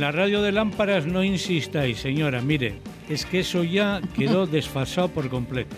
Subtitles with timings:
[0.00, 2.40] En la radio de lámparas no insistáis, señora.
[2.40, 2.72] Mire,
[3.10, 5.76] es que eso ya quedó desfasado por completo.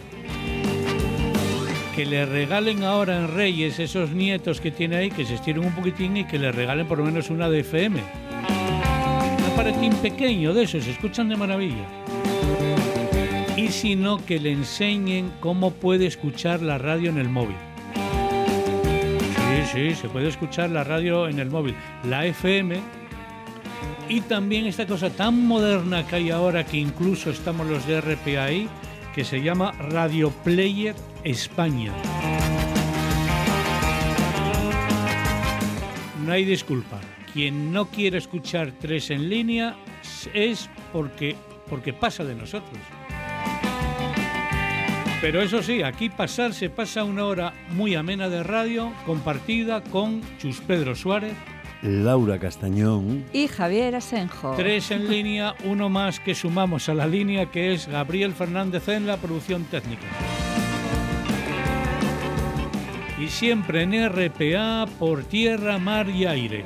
[1.96, 5.73] Que le regalen ahora en Reyes esos nietos que tiene ahí, que se estiren un
[5.73, 7.99] poquitín y que le regalen por lo menos una de FM.
[7.99, 11.85] Un aparatín pequeño de esos, se escuchan de maravilla.
[13.57, 17.57] Y si no, que le enseñen cómo puede escuchar la radio en el móvil.
[19.73, 21.75] Sí, sí, se puede escuchar la radio en el móvil.
[22.04, 23.02] La FM
[24.09, 28.69] y también esta cosa tan moderna que hay ahora que incluso estamos los de
[29.15, 30.95] que se llama Radio Player
[31.25, 31.93] España.
[36.25, 37.01] No hay disculpa.
[37.33, 39.77] Quien no quiere escuchar tres en línea
[40.34, 41.37] es porque,
[41.69, 42.78] porque pasa de nosotros.
[45.22, 50.20] Pero eso sí, aquí pasar se pasa una hora muy amena de radio compartida con
[50.39, 51.34] Chus Pedro Suárez,
[51.83, 54.55] Laura Castañón y Javier Asenjo.
[54.55, 59.08] Tres en línea, uno más que sumamos a la línea que es Gabriel Fernández en
[59.08, 60.06] la producción técnica.
[63.19, 66.62] Y siempre en RPA por tierra, mar y aire.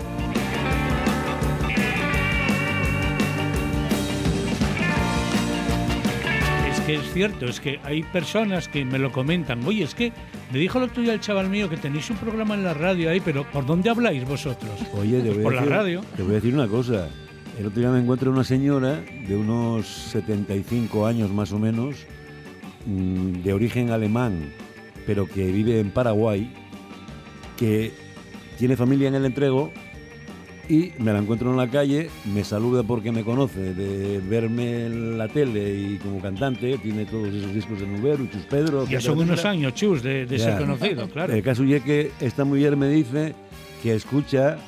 [6.70, 9.64] Es que es cierto, es que hay personas que me lo comentan.
[9.66, 10.12] Oye, es que
[10.52, 13.10] me dijo el otro día el chaval mío que tenéis un programa en la radio
[13.10, 14.72] ahí, pero ¿por dónde habláis vosotros?
[14.94, 16.00] Oye, te voy por a decir, la radio.
[16.16, 17.08] Te voy a decir una cosa.
[17.58, 21.96] El otro día me encuentro una señora de unos 75 años más o menos,
[22.84, 24.52] mm, de origen alemán,
[25.06, 26.52] pero que vive en Paraguay,
[27.56, 27.92] que
[28.58, 29.72] tiene familia en el entrego
[30.68, 35.18] y me la encuentro en la calle, me saluda porque me conoce de verme en
[35.18, 38.86] la tele y como cantante, tiene todos esos discos de Nubero, Chus Pedro.
[38.86, 41.32] Ya son unos años, chus, de, de ser conocido, claro.
[41.32, 43.34] El caso es que esta mujer me dice
[43.82, 44.58] que escucha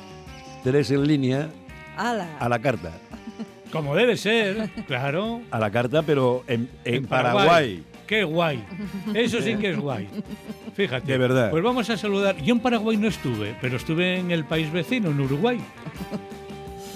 [0.63, 1.49] tres en línea
[1.97, 2.37] ¡Hala!
[2.39, 2.91] a la carta.
[3.71, 5.41] Como debe ser, claro.
[5.51, 7.83] A la carta, pero en, en En Paraguay.
[8.09, 8.63] Qué guay.
[9.13, 10.07] Eso sí que es guay.
[10.73, 11.11] Fíjate.
[11.11, 11.51] De verdad.
[11.51, 12.35] Pues vamos a saludar.
[12.41, 15.59] Yo en Paraguay no estuve, pero estuve en el país vecino, en Uruguay.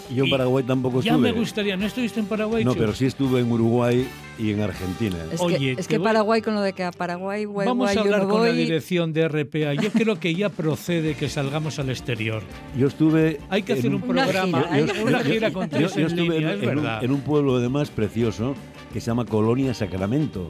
[0.09, 1.31] Y yo en Paraguay tampoco Ya estuve.
[1.31, 1.77] me gustaría.
[1.77, 2.65] ¿No estuviste en Paraguay?
[2.65, 2.79] No, Chus?
[2.79, 4.07] pero sí estuve en Uruguay
[4.39, 5.15] y en Argentina.
[5.31, 7.67] Es Oye, que, es te que voy- Paraguay, con lo de que a Paraguay, guay,
[7.67, 9.75] Vamos guay, a yo hablar no con la dirección de RPA.
[9.75, 12.41] Yo creo que ya procede que salgamos al exterior.
[12.75, 13.39] Yo estuve.
[13.49, 14.65] Hay que hacer un Una programa,
[15.05, 17.21] una gira con Yo, tres yo en estuve línea, en, es en un, en un
[17.21, 18.55] pueblo además precioso
[18.91, 20.49] que se llama Colonia Sacramento.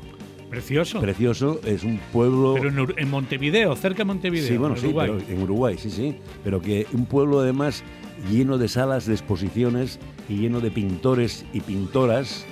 [0.53, 0.99] Precioso.
[1.01, 2.53] Precioso, es un pueblo.
[2.55, 4.47] Pero en, Ur- en Montevideo, cerca de Montevideo.
[4.47, 5.11] Sí, bueno, en sí, Uruguay.
[5.17, 6.15] pero en Uruguay, sí, sí.
[6.43, 7.83] Pero que un pueblo además
[8.31, 9.99] lleno de salas de exposiciones
[10.29, 12.45] y lleno de pintores y pintoras.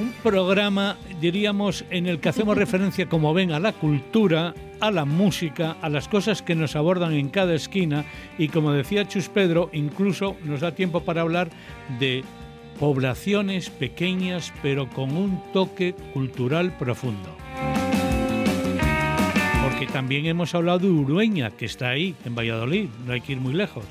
[0.00, 5.04] Un programa, diríamos, en el que hacemos referencia, como ven, a la cultura, a la
[5.04, 8.04] música, a las cosas que nos abordan en cada esquina
[8.38, 11.50] y, como decía Chus Pedro, incluso nos da tiempo para hablar
[12.00, 12.24] de
[12.78, 17.28] poblaciones pequeñas pero con un toque cultural profundo.
[19.62, 23.40] Porque también hemos hablado de Urueña, que está ahí, en Valladolid, no hay que ir
[23.40, 23.84] muy lejos.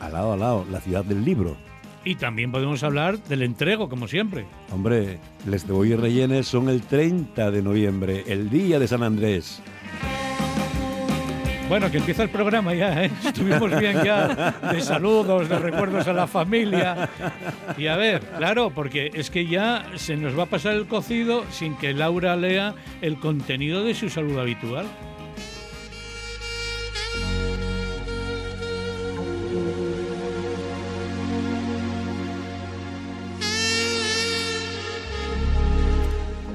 [0.00, 1.56] Al lado, al lado, la ciudad del libro.
[2.04, 4.44] Y también podemos hablar del entrego, como siempre.
[4.72, 9.62] Hombre, les cebollas rellenes son el 30 de noviembre, el día de San Andrés.
[11.72, 13.10] Bueno, que empieza el programa ya, ¿eh?
[13.24, 17.08] Estuvimos bien ya de saludos, de recuerdos a la familia.
[17.78, 21.46] Y a ver, claro, porque es que ya se nos va a pasar el cocido
[21.50, 24.84] sin que Laura lea el contenido de su saludo habitual.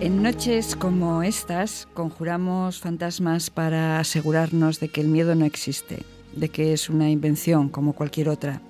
[0.07, 6.03] En noches como estas conjuramos fantasmas para asegurarnos de que el miedo no existe,
[6.33, 8.61] de que es una invención como cualquier otra.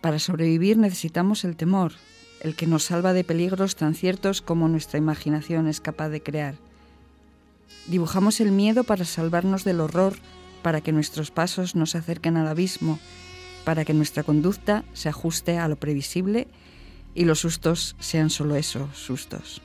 [0.00, 1.94] Para sobrevivir necesitamos el temor,
[2.42, 6.54] el que nos salva de peligros tan ciertos como nuestra imaginación es capaz de crear.
[7.88, 10.14] Dibujamos el miedo para salvarnos del horror,
[10.62, 13.00] para que nuestros pasos no se acerquen al abismo,
[13.64, 16.46] para que nuestra conducta se ajuste a lo previsible
[17.16, 19.60] y los sustos sean solo eso, sustos.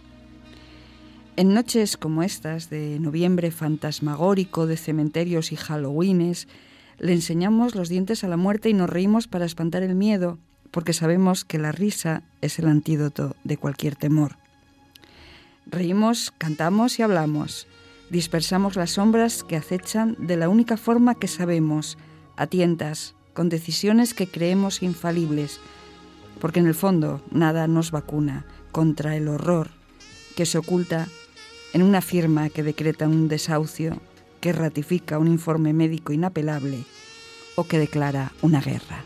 [1.40, 6.50] En noches como estas de noviembre fantasmagórico de cementerios y halloweenes,
[6.98, 10.38] le enseñamos los dientes a la muerte y nos reímos para espantar el miedo,
[10.70, 14.36] porque sabemos que la risa es el antídoto de cualquier temor.
[15.66, 17.68] Reímos, cantamos y hablamos.
[18.10, 21.98] Dispersamos las sombras que acechan de la única forma que sabemos,
[22.36, 25.62] a tientas, con decisiones que creemos infalibles,
[26.42, 29.70] porque en el fondo nada nos vacuna contra el horror
[30.40, 31.10] que se oculta
[31.74, 33.98] en una firma que decreta un desahucio,
[34.42, 36.83] que ratifica un informe médico inapelable
[37.56, 39.04] o que declara una guerra.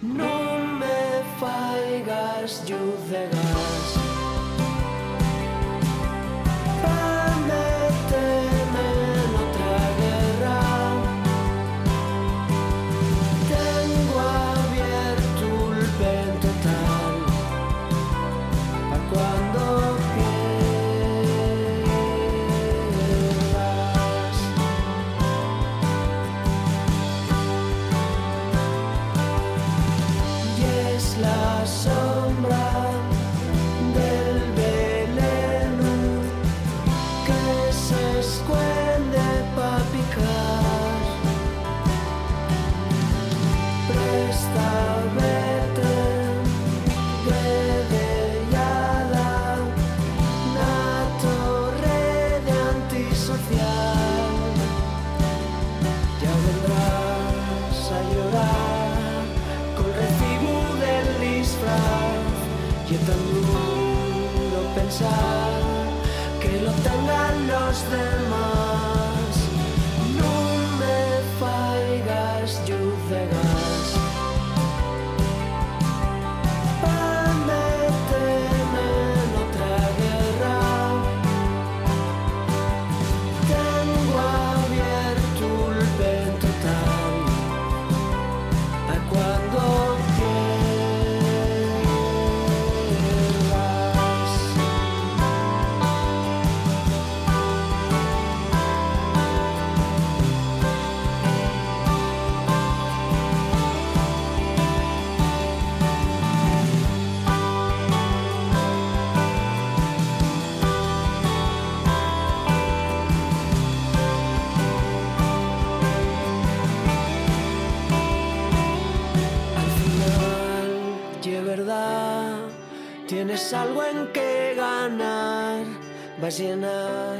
[126.24, 127.18] Va a llenar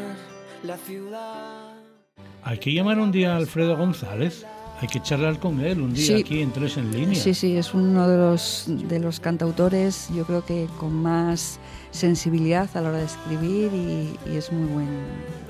[0.64, 1.74] la ciudad.
[2.42, 4.46] Hay que llamar un día a Alfredo González.
[4.80, 7.20] Hay que charlar con él un día aquí en Tres en Línea.
[7.20, 11.60] Sí, sí, es uno de los, de los cantautores, yo creo que con más
[11.92, 14.92] sensibilidad a la hora de escribir y, es muy bueno.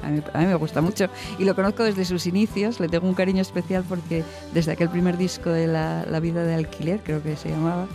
[0.03, 1.07] A mí, a mí, me gusta mucho
[1.39, 4.23] y lo conozco desde sus inicios, le tengo un cariño especial porque
[4.53, 7.87] desde aquel primer disco de La, la vida de alquiler, creo que se llamaba,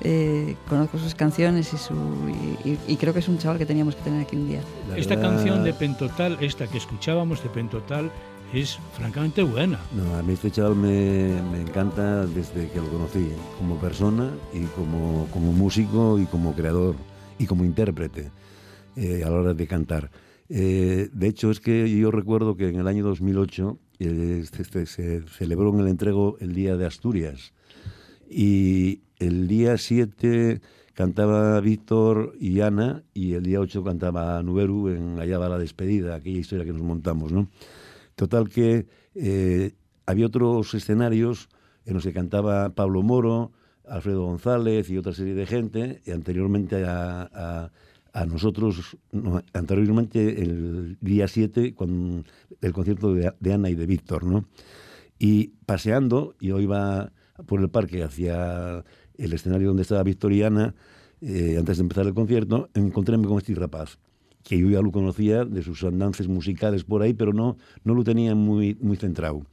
[0.00, 1.94] eh, conozco sus canciones y, su,
[2.64, 4.60] y, creo que es un chaval que teníamos que tener aquí un día.
[4.96, 8.10] esta canción de Pentotal, esta que escuchábamos de Pentotal,
[8.52, 9.80] es francamente buena.
[9.94, 14.64] No, a mí este chaval me, me encanta desde que lo conocí, como persona y
[14.76, 16.94] como, como músico y como creador
[17.38, 18.30] y como intérprete
[18.96, 20.10] eh, a la hora de cantar.
[20.48, 25.22] Eh, de hecho, es que yo recuerdo que en el año 2008 este, este, se
[25.22, 27.52] celebró en el entrego el Día de Asturias
[28.30, 30.60] y el día 7
[30.92, 36.14] cantaba Víctor y Ana y el día 8 cantaba Nuberu en Allá va la despedida,
[36.14, 37.48] aquella historia que nos montamos, ¿no?
[38.14, 39.72] Total que eh,
[40.06, 41.48] había otros escenarios
[41.86, 43.52] en los que cantaba Pablo Moro,
[43.88, 47.70] Alfredo González y otra serie de gente, y anteriormente a,
[48.28, 48.96] nosotros,
[49.52, 52.24] anteriormente el día 7, con
[52.60, 54.44] el concierto de, de Ana y de Víctor, ¿no?
[55.18, 57.12] Y paseando, yo iba
[57.46, 58.84] por el parque hacia
[59.18, 60.74] el escenario donde estaba Victoriana,
[61.20, 63.98] eh, antes de empezar el concierto, encontréme con este rapaz,
[64.42, 68.04] que yo ya lo conocía de sus andanzas musicales por ahí, pero no, no lo
[68.04, 69.46] tenía muy, muy centrado.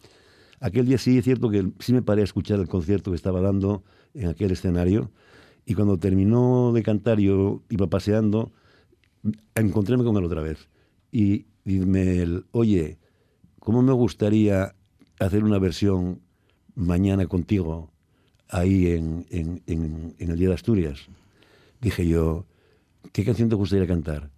[0.59, 3.41] Aquel día sí es cierto que sí me paré a escuchar el concierto que estaba
[3.41, 5.11] dando en aquel escenario,
[5.65, 8.51] y cuando terminó de cantar yo iba paseando,
[9.55, 10.69] encontréme con él otra vez.
[11.11, 12.97] Y dime, oye,
[13.59, 14.75] ¿cómo me gustaría
[15.19, 16.21] hacer una versión
[16.75, 17.91] mañana contigo
[18.51, 19.25] ahí en,
[20.17, 21.07] el Día de Asturias.
[21.79, 22.45] Dije yo,
[23.11, 24.29] ¿qué canción te gustaría cantar?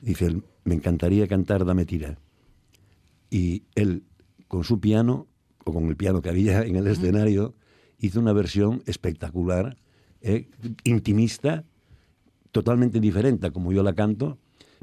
[0.00, 2.18] Dice él, me encantaría cantar Dame Tira.
[3.30, 4.04] Y él,
[4.48, 5.28] con su piano,
[5.64, 7.54] o con el piano que había en el escenario,
[7.98, 9.76] hizo una versión espectacular,
[10.22, 10.48] eh,
[10.84, 11.64] intimista,
[12.50, 14.38] totalmente diferente a como yo la canto,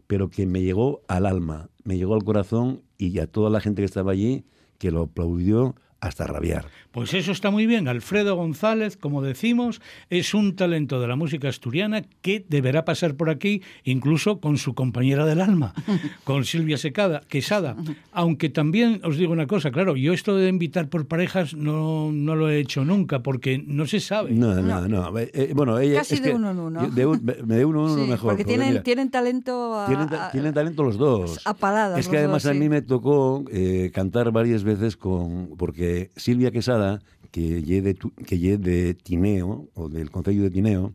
[0.07, 3.81] pero que me llegó al alma, me llegó al corazón y a toda la gente
[3.81, 4.45] que estaba allí,
[4.77, 6.65] que lo aplaudió hasta rabiar.
[6.91, 7.87] Pues eso está muy bien.
[7.87, 13.29] Alfredo González, como decimos, es un talento de la música asturiana que deberá pasar por
[13.29, 15.73] aquí, incluso con su compañera del alma,
[16.23, 17.75] con Silvia Secada, Quesada.
[18.11, 22.35] Aunque también os digo una cosa, claro, yo esto de invitar por parejas no, no
[22.35, 24.31] lo he hecho nunca, porque no se sabe.
[24.31, 25.17] No, no, no.
[25.19, 26.89] Eh, eh, bueno, ella, Casi de uno en uno.
[26.89, 28.31] De, de uno en uno mejor.
[28.31, 29.85] Porque, tienen, tienen talento.
[30.31, 31.41] tienen, talento los dos.
[31.45, 31.99] A paladas.
[31.99, 35.49] Es que además a mí me tocó eh, cantar varias veces con.
[35.57, 40.93] Porque Silvia Quesada que lle de, que de Tineo, o del Concello de Tineo,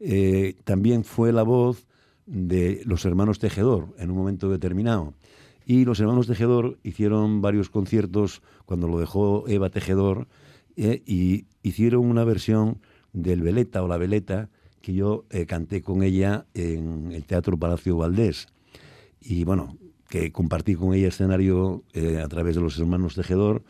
[0.00, 1.86] eh, también fue la voz
[2.26, 5.14] de los hermanos Tejedor en un momento determinado.
[5.66, 10.26] Y los hermanos Tejedor hicieron varios conciertos cuando lo dejó Eva Tejedor
[10.76, 12.80] eh, y hicieron una versión
[13.12, 14.48] del Veleta o la Veleta
[14.80, 18.46] que yo eh, canté con ella en el Teatro Palacio Valdés.
[19.20, 19.76] Y bueno,
[20.08, 23.62] que compartí con ella escenario a través de los hermanos Tejedor.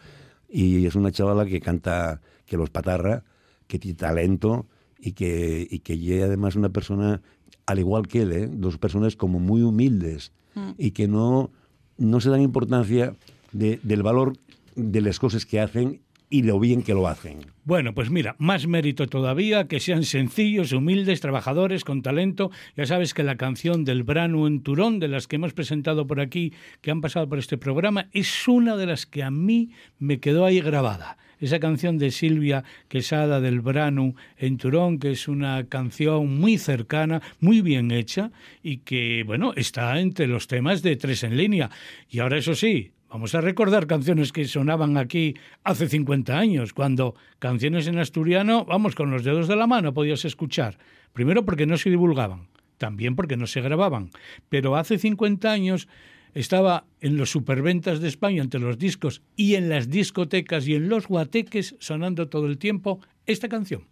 [0.51, 3.25] Y es una chavala que canta que los patarra,
[3.67, 4.67] que tiene talento
[4.99, 7.23] y que, y que además una persona,
[7.67, 8.49] al igual que él, ¿eh?
[8.51, 10.71] dos personas como muy humildes mm.
[10.77, 11.51] y que no,
[11.97, 13.15] no se dan importancia
[13.53, 14.37] del valor
[14.77, 17.41] de las cosas que hacen y lo bien que lo hacen.
[17.65, 22.51] Bueno, pues mira, más mérito todavía, que sean sencillos, humildes, trabajadores, con talento.
[22.77, 26.21] Ya sabes que la canción del Brano en Turón, de las que hemos presentado por
[26.21, 30.21] aquí, que han pasado por este programa, es una de las que a mí me
[30.21, 35.67] quedó ahí grabada esa canción de Silvia Quesada del Branu en Turón, que es una
[35.69, 38.31] canción muy cercana, muy bien hecha
[38.63, 41.71] y que, bueno, está entre los temas de Tres en línea.
[42.11, 47.17] Y ahora, eso sí, Vamos a recordar canciones que sonaban aquí hace 50 años, cuando
[47.41, 50.79] canciones en asturiano, vamos, con los dedos de la mano podías escuchar.
[51.13, 52.47] Primero porque no se divulgaban,
[52.79, 54.11] también porque no se grababan.
[54.49, 55.89] Pero hace 50 años
[56.35, 60.89] estaba en los superventas de España entre los discos y en las discotecas y en
[60.89, 63.89] los guateques sonando todo el tiempo esta canción.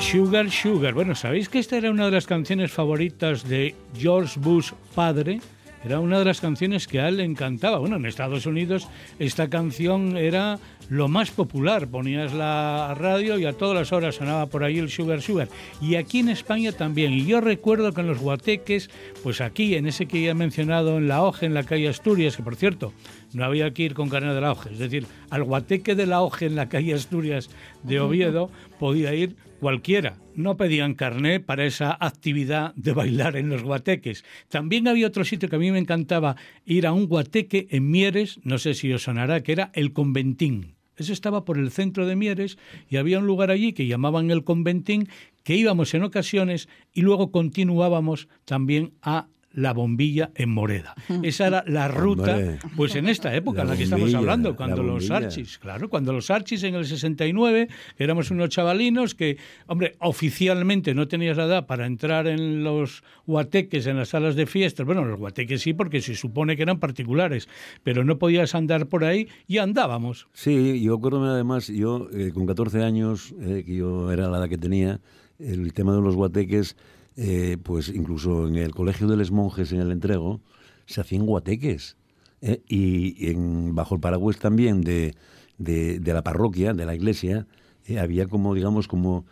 [0.00, 0.94] Sugar, Sugar.
[0.94, 5.40] Bueno, ¿sabéis que esta era una de las canciones favoritas de George Bush padre?
[5.84, 7.78] Era una de las canciones que a él le encantaba.
[7.78, 11.88] Bueno, en Estados Unidos esta canción era lo más popular.
[11.88, 15.48] Ponías la radio y a todas las horas sonaba por ahí el Sugar Sugar.
[15.80, 17.12] Y aquí en España también.
[17.12, 18.90] Y yo recuerdo que en los guateques,
[19.22, 22.36] pues aquí, en ese que ya he mencionado, en La Hoja, en la calle Asturias,
[22.36, 22.92] que por cierto,
[23.32, 24.70] no había que ir con carne de la Hoja.
[24.70, 27.50] Es decir, al guateque de La Hoja en la calle Asturias
[27.82, 30.18] de Oviedo podía ir cualquiera.
[30.34, 34.22] No pedían carné para esa actividad de bailar en los guateques.
[34.50, 38.40] También había otro sitio que a mí me encantaba ir a un guateque en Mieres,
[38.42, 40.74] no sé si os sonará, que era el Conventín.
[40.98, 42.58] Eso estaba por el centro de Mieres
[42.90, 45.08] y había un lugar allí que llamaban el Conventín,
[45.44, 50.94] que íbamos en ocasiones y luego continuábamos también a la bombilla en Moreda.
[51.22, 55.10] Esa era la ruta, pues en esta época en la que estamos hablando, cuando los
[55.10, 57.68] Archis, claro, cuando los Archis en el 69
[57.98, 63.86] éramos unos chavalinos que, hombre, oficialmente no tenías la edad para entrar en los guateques,
[63.86, 64.86] en las salas de fiestas.
[64.86, 67.48] Bueno, los guateques sí, porque se supone que eran particulares,
[67.82, 70.28] pero no podías andar por ahí y andábamos.
[70.32, 74.48] Sí, yo acuerdo además, yo eh, con 14 años, eh, que yo era la edad
[74.48, 75.00] que tenía,
[75.38, 76.76] el tema de los guateques
[77.16, 80.40] eh, pues incluso en el Colegio de los Monjes, en el Entrego,
[80.86, 81.96] se hacían guateques.
[82.40, 82.62] ¿eh?
[82.68, 85.14] Y en, bajo el paraguas también de,
[85.58, 87.46] de, la parroquia, de la iglesia,
[87.86, 89.24] eh, había como, digamos, como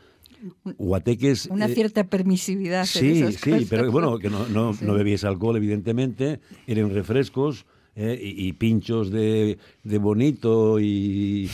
[0.79, 1.47] guateques...
[1.47, 2.85] Una cierta permisividad.
[2.87, 9.11] Sí, sí, pero bueno, que no, no, no bebías alcohol, evidentemente, eran refrescos, y, pinchos
[9.11, 11.49] de, de bonito y,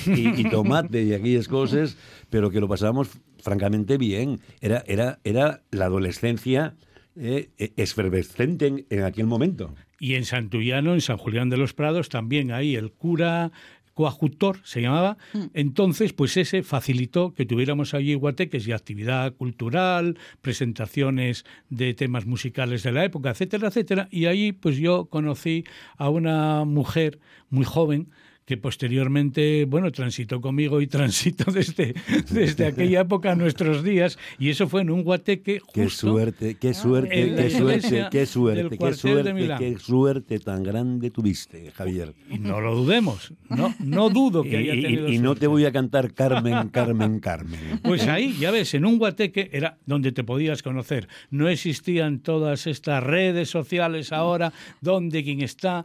[0.51, 1.97] tomate y aquellas cosas,
[2.31, 3.09] pero que lo pasábamos
[3.43, 4.41] francamente bien.
[4.61, 6.75] Era, era, era la adolescencia
[7.17, 9.75] eh, eh en, aquel momento.
[9.99, 13.51] Y en Santullano, en San Julián de los Prados, también ahí el cura
[13.99, 15.19] coajutor se llamaba.
[15.33, 15.45] Mm.
[15.55, 22.85] Entonces, pues ese facilitó que tuviéramos allí guateques y actividad cultural, presentaciones de temas musicales
[22.85, 24.07] de la época, etcétera, etcétera.
[24.13, 25.65] Y ahí, pues yo conocí
[25.97, 27.19] a una mujer
[27.51, 28.11] muy joven
[28.49, 31.95] que posteriormente, bueno, transitó conmigo y transito desde,
[32.31, 36.55] desde aquella época a nuestros días, y eso fue en un guateque justo Qué suerte,
[36.55, 42.15] qué suerte, qué suerte, qué suerte, qué suerte, qué suerte tan grande tuviste, Javier.
[42.31, 45.73] Y no lo dudemos, no, no dudo que haya tenido Y, no te voy a
[45.73, 47.81] cantar Carmen, Carmen, Carmen.
[47.83, 51.07] Pues ahí, ya ves, en un guateque era donde te podías conocer.
[51.29, 55.85] No existían todas estas redes sociales ahora, donde quien está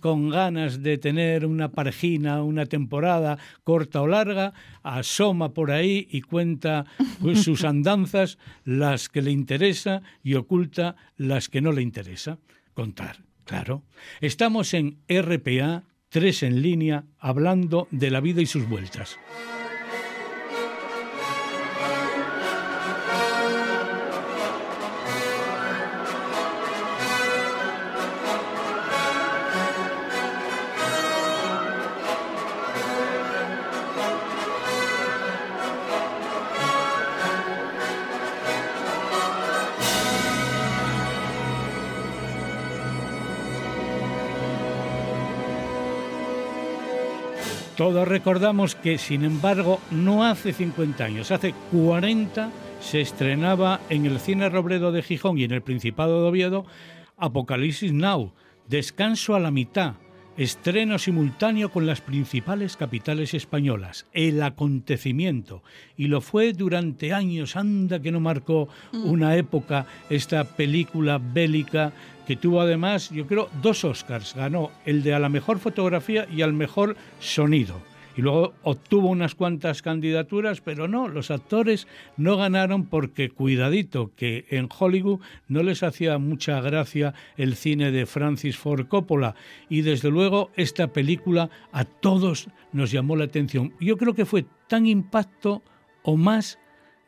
[0.00, 1.97] con ganas de tener una pareja
[2.42, 4.52] una temporada corta o larga,
[4.82, 6.86] asoma por ahí y cuenta
[7.20, 12.38] pues, sus andanzas, las que le interesa y oculta las que no le interesa
[12.74, 13.22] contar.
[13.44, 13.82] Claro.
[14.20, 19.18] Estamos en RPA, tres en línea, hablando de la vida y sus vueltas.
[47.78, 54.18] Todos recordamos que, sin embargo, no hace 50 años, hace 40 se estrenaba en el
[54.18, 56.66] Cine Robledo de Gijón y en el Principado de Oviedo
[57.16, 58.32] Apocalipsis Now,
[58.66, 59.94] Descanso a la mitad,
[60.36, 65.62] estreno simultáneo con las principales capitales españolas, el acontecimiento.
[65.96, 69.08] Y lo fue durante años, anda que no marcó mm.
[69.08, 71.92] una época esta película bélica
[72.28, 74.34] que tuvo además, yo creo, dos Oscars.
[74.34, 77.80] Ganó el de a la mejor fotografía y al mejor sonido
[78.18, 84.44] y luego obtuvo unas cuantas candidaturas, pero no, los actores no ganaron porque, cuidadito, que
[84.50, 89.36] en Hollywood no les hacía mucha gracia el cine de Francis Ford Coppola
[89.68, 93.72] y desde luego esta película a todos nos llamó la atención.
[93.80, 95.62] Yo creo que fue tan impacto
[96.02, 96.58] o más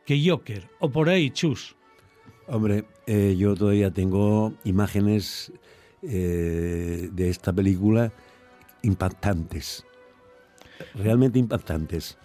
[0.07, 1.77] que Joker, o por ahí, Chus.
[2.47, 5.52] Hombre, eh, yo todavía tengo imágenes
[6.02, 8.12] eh, de esta película
[8.83, 9.85] impactantes
[10.95, 12.17] realmente impactantes.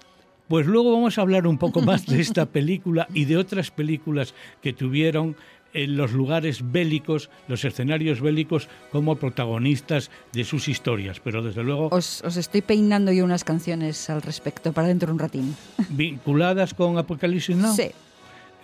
[0.48, 4.36] Pues luego vamos a hablar un poco más de esta película y de otras películas
[4.62, 5.36] que tuvieron
[5.74, 11.20] en los lugares bélicos, los escenarios bélicos, como protagonistas de sus historias.
[11.20, 11.90] Pero desde luego.
[11.92, 15.56] Os, estoy peinando yo unas canciones al respecto para dentro de un ratín.
[15.90, 17.76] ¿Vinculadas con Apocalipsis Now?
[17.76, 17.92] Sí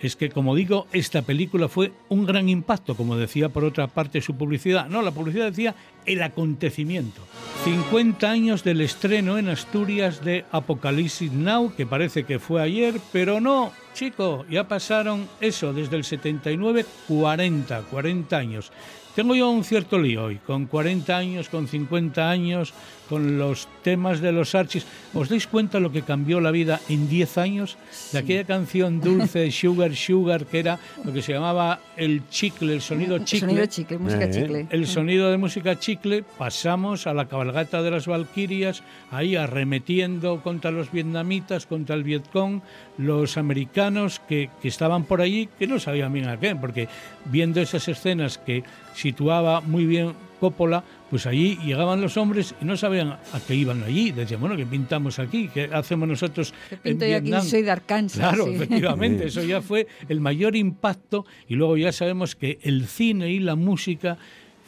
[0.02, 4.20] es que, como digo, esta película fue un gran impacto, como decía por otra parte
[4.20, 4.88] su publicidad.
[4.88, 7.22] No, la publicidad decía el acontecimiento.
[7.64, 13.40] 50 años del estreno en Asturias de Apocalipsis Now, que parece que fue ayer, pero
[13.40, 18.72] no, chico, ya pasaron eso, desde el 79, 40, 40 años.
[19.14, 22.72] Tengo yo un cierto lío hoy, con 40 años, con 50 años,
[23.10, 24.86] con los temas de los archis.
[25.12, 27.76] ¿Os dais cuenta lo que cambió la vida en 10 años?
[28.10, 32.80] De aquella canción dulce, Sugar, Sugar, que era lo que se llamaba el chicle, el
[32.80, 33.48] sonido chicle.
[33.48, 34.30] El sonido chicle, música eh.
[34.30, 34.66] chicle.
[34.70, 40.70] El sonido de música chicle, pasamos a la cabalgata de las Valquirias, ahí arremetiendo contra
[40.70, 42.62] los vietnamitas, contra el Vietcong,
[42.96, 46.88] los americanos que, que estaban por allí, que no sabían bien a qué, porque
[47.26, 52.76] viendo esas escenas que situaba muy bien Coppola, pues allí llegaban los hombres y no
[52.76, 54.10] sabían a qué iban allí.
[54.10, 55.48] Decían, bueno, ¿qué pintamos aquí?
[55.54, 56.52] ¿Qué hacemos nosotros
[56.82, 57.40] en Vietnam?
[57.40, 57.48] Aquí?
[57.48, 58.18] Soy de Arkansas.
[58.18, 63.30] Claro, efectivamente, eso ya fue el mayor impacto y luego ya sabemos que el cine
[63.30, 64.18] y la música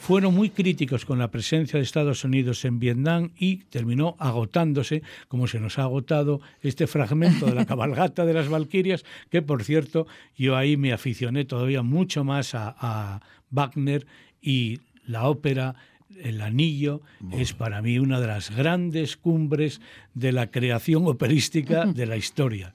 [0.05, 5.47] fueron muy críticos con la presencia de Estados Unidos en Vietnam y terminó agotándose, como
[5.47, 10.07] se nos ha agotado este fragmento de la cabalgata de las Valquirias, que por cierto
[10.37, 14.07] yo ahí me aficioné todavía mucho más a, a Wagner
[14.43, 15.75] y la ópera
[16.23, 17.01] El Anillo
[17.33, 19.81] es para mí una de las grandes cumbres
[20.13, 22.75] de la creación operística de la historia.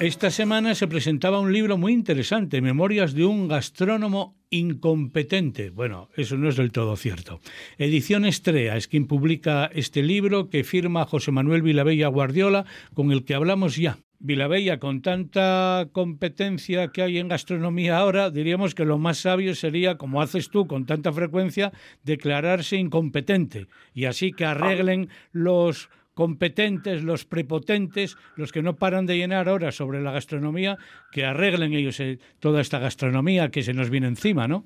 [0.00, 5.68] Esta semana se presentaba un libro muy interesante, Memorias de un gastrónomo incompetente.
[5.68, 7.38] Bueno, eso no es del todo cierto.
[7.76, 13.26] Edición Estrella es quien publica este libro que firma José Manuel Vilabella Guardiola, con el
[13.26, 18.96] que hablamos ya Vilabella, con tanta competencia que hay en gastronomía ahora, diríamos que lo
[18.96, 21.72] más sabio sería, como haces tú con tanta frecuencia,
[22.04, 29.16] declararse incompetente y así que arreglen los competentes, los prepotentes, los que no paran de
[29.16, 30.76] llenar horas sobre la gastronomía,
[31.12, 34.64] que arreglen ellos eh, toda esta gastronomía que se nos viene encima, ¿no?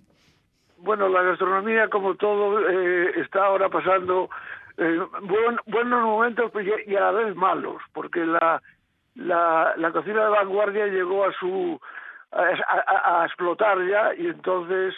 [0.78, 4.28] Bueno, la gastronomía, como todo, eh, está ahora pasando
[4.76, 5.00] eh,
[5.66, 6.52] buenos momentos
[6.86, 8.60] y a la vez malos, porque la
[9.14, 11.80] la, cocina de vanguardia llegó a su
[12.32, 14.94] a, a, explotar ya y entonces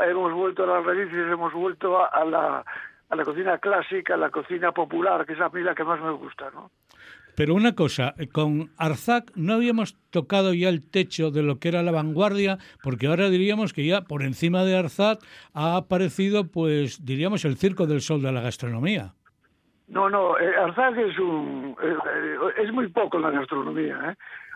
[0.00, 2.64] hemos vuelto a las raíces, hemos vuelto a, la,
[3.08, 6.00] a la cocina clásica, a la cocina popular, que es a mí la que más
[6.00, 6.70] me gusta, ¿no?
[7.38, 11.84] Pero una cosa, con Arzac no habíamos tocado ya el techo de lo que era
[11.84, 15.20] la vanguardia, porque ahora diríamos que ya por encima de Arzac
[15.54, 19.14] ha aparecido, pues diríamos, el circo del sol de la gastronomía.
[19.86, 23.96] No, no, eh, Arzac es un eh, eh, es muy poco en la gastronomía.
[24.10, 24.14] ¿eh?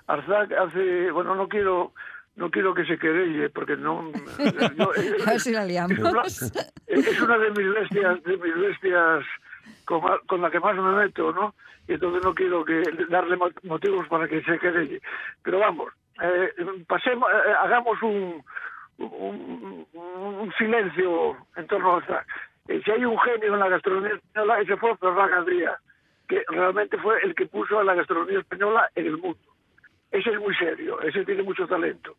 [0.09, 1.93] Arzac hace, bueno, no quiero
[2.37, 4.11] no quiero que se quede porque no.
[5.27, 5.99] a ver si la liamos.
[6.87, 9.25] Es una, de mis bestias, de mis bestias
[9.85, 11.55] con, la que más me meto, ¿no?
[11.89, 15.01] Y entonces no quiero que darle motivos para que se quede.
[15.43, 15.93] Pero vamos,
[16.23, 16.53] eh,
[16.87, 17.29] pasemos,
[17.63, 18.43] hagamos un,
[18.99, 22.25] un, un, silencio en torno a.
[22.69, 25.77] Eh, si hay un genio en la gastronomía española, ese fue Ferran Adrià,
[26.29, 29.52] que realmente fue el que puso a la gastronomía española en el mundo.
[30.13, 32.17] Ese es muy serio, ese tiene mucho talento.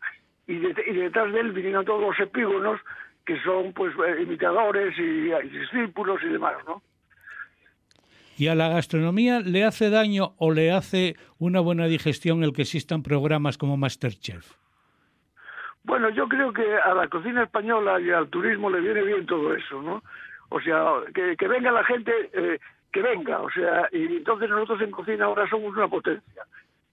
[0.48, 2.80] Y, detrás de él vinieron todos los epígonos,
[3.26, 6.82] que son pues eh, imitadores y, y discípulos y demás, ¿no?
[8.38, 12.64] ¿Y a la gastronomía le hace daño o le hace una buena digestión el que
[12.64, 14.56] existan programas como Masterchef?
[15.84, 19.54] Bueno, yo creo que a la cocina española y al turismo le viene bien todo
[19.54, 20.02] eso, ¿no?
[20.50, 22.60] O sea, que, venga la gente, eh,
[22.92, 26.44] que venga, o sea, y entonces nosotros en cocina ahora somos una potencia.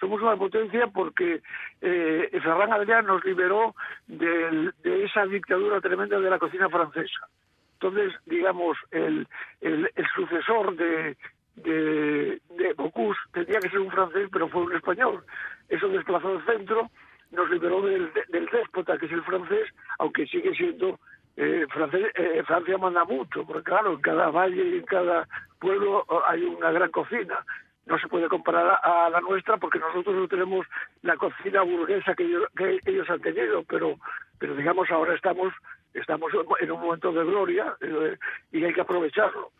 [0.00, 1.42] Somos una potencia porque
[1.82, 3.74] eh, Ferran Adrià nos liberó
[4.08, 4.72] de,
[5.04, 7.28] esa dictadura tremenda de la cocina francesa.
[7.74, 9.28] Entonces, digamos, el,
[9.60, 11.16] el, sucesor de,
[11.56, 15.22] de, de Bocuse tendría que ser un francés, pero fue un español.
[15.68, 16.90] Eso desplazó el centro,
[17.30, 20.98] nos liberó del, del déspota, que es el francés, aunque sigue siendo
[21.36, 21.66] eh,
[22.14, 25.26] eh, Francia manda mucho, porque claro, en cada valle y en cada
[25.58, 27.44] pueblo oh, hay una gran cocina.
[27.90, 30.66] No se puede comparar a, la nuestra porque nosotros no tenemos
[31.03, 33.96] la cocina burguesa que ellos, han tenido, pero,
[34.38, 35.53] pero digamos ahora estamos,
[35.92, 38.16] estamos en un momento de gloria eh,
[38.53, 39.50] y hay que aprovecharlo.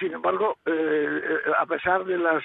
[0.00, 0.58] sin embargo,
[1.56, 2.42] a pesar de las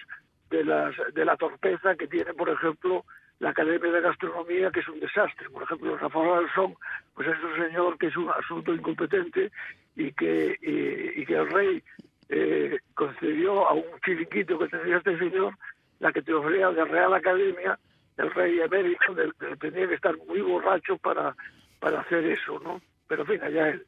[0.49, 3.03] de las de la torpeza que tiene, por ejemplo,
[3.39, 5.49] la Academia de Gastronomía, que es un desastre.
[5.49, 6.75] Por ejemplo, Rafael Alzón,
[7.15, 9.51] pues es un señor que es un asunto incompetente
[9.95, 11.83] y que, y, que el rey
[12.29, 15.55] eh, concedió a un chiringuito que tenía este señor
[15.99, 17.77] la que te ofrecía de Real Academia,
[18.17, 19.15] el rey emérito,
[19.59, 21.35] tenía que estar muy borracho para,
[21.79, 22.81] para hacer eso, ¿no?
[23.07, 23.85] Pero en fin, allá él.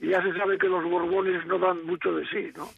[0.00, 2.68] Ya se sabe que los borbones no dan mucho de sí, ¿no?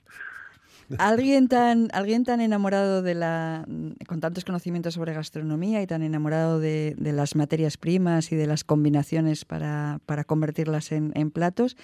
[0.98, 3.64] Alguien tan, alguien tan enamorado de la,
[4.06, 8.64] con tantos conocimientos sobre gastronomía y tan enamorado de, las materias primas y de las
[8.64, 11.76] combinaciones para, para convertirlas en, platos,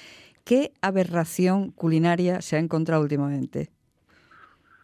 [0.44, 3.70] ¿qué aberración culinaria se ha encontrado últimamente?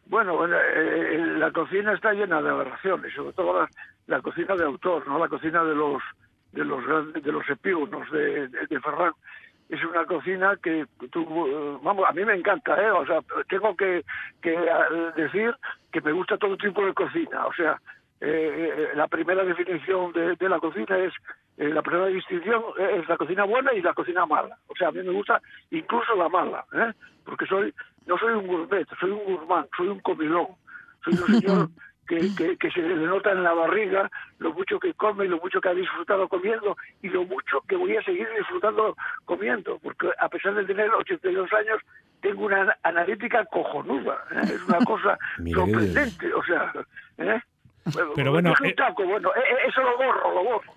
[0.07, 3.66] Bueno, eh, eh, la cocina está llena de aberraciones, sobre todo
[4.07, 6.03] la, cocina de autor, no la cocina de los
[6.53, 9.12] de los de los epígonos de, de Ferran
[9.69, 12.90] es una cocina que tú, vamos, a mí me encanta, ¿eh?
[12.90, 14.05] O sea, tengo que,
[14.40, 15.55] que eh, decir
[15.90, 17.81] que me gusta todo tipo de cocina, o sea,
[18.21, 21.12] eh, eh, la primera definición de, de la cocina es
[21.57, 24.59] la primera distinción es la cocina buena y la cocina mala.
[24.66, 25.40] O sea, a mí me gusta
[25.71, 26.92] incluso la mala, ¿eh?
[27.25, 27.73] porque soy
[28.07, 30.49] no soy un gourmet, soy un gourmand, soy un comilón,
[31.05, 31.69] soy un señor
[32.07, 35.61] que, que, se le nota en la barriga lo mucho que come y lo mucho
[35.61, 40.29] que ha disfrutado comiendo y lo mucho que voy a seguir disfrutando comiendo, porque a
[40.29, 41.81] pesar de tener 82 años,
[42.21, 44.40] tengo una analítica cojonuda, ¿eh?
[44.45, 45.19] es una cosa
[45.53, 46.73] sorprendente, o sea,
[47.19, 47.40] ¿eh?
[48.14, 49.31] Pero bueno, eh, bueno,
[49.66, 50.72] eso lo borro, lo borro.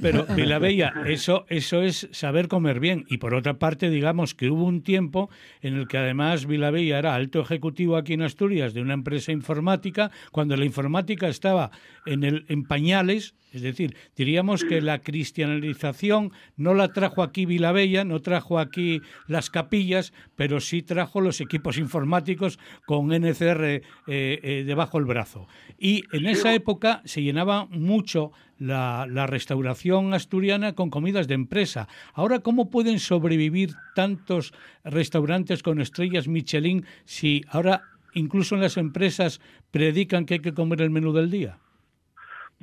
[0.00, 3.04] Pero Vilabella, eso, eso es saber comer bien.
[3.08, 7.14] Y por otra parte, digamos que hubo un tiempo en el que además Vilabella era
[7.14, 11.70] alto ejecutivo aquí en Asturias de una empresa informática, cuando la informática estaba
[12.06, 18.04] en, el, en pañales, es decir, diríamos que la cristianización no la trajo aquí Vilabella,
[18.04, 24.64] no trajo aquí las capillas, pero sí trajo los equipos informáticos con NCR eh, eh,
[24.66, 25.46] debajo del brazo.
[25.78, 31.88] Y en esa época se llenaba mucho la, restauración asturiana con comidas de empresa.
[32.14, 34.52] Ahora, ¿cómo pueden sobrevivir tantos
[34.84, 37.82] restaurantes con estrellas Michelin si ahora
[38.14, 41.58] incluso en las empresas predican que hay que comer el menú del día?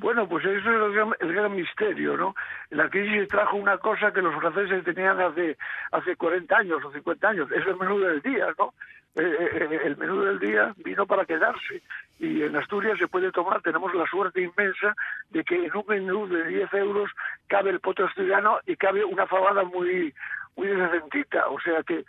[0.00, 2.34] Bueno, pues eso es el gran, misterio, ¿no?
[2.70, 5.58] La crisis trajo una cosa que los franceses tenían hace,
[5.92, 8.72] hace 40 años o 50 años, es el menú del día, ¿no?
[9.14, 11.82] Eh, eh, eh, el menú del día vino para quedarse
[12.18, 14.94] y en Asturias se puede tomar, tenemos la suerte inmensa
[15.30, 17.10] de que en un menú de 10 euros
[17.48, 20.14] cabe el poto asturiano y cabe una fabada muy
[20.56, 22.04] muy decentita, o sea que,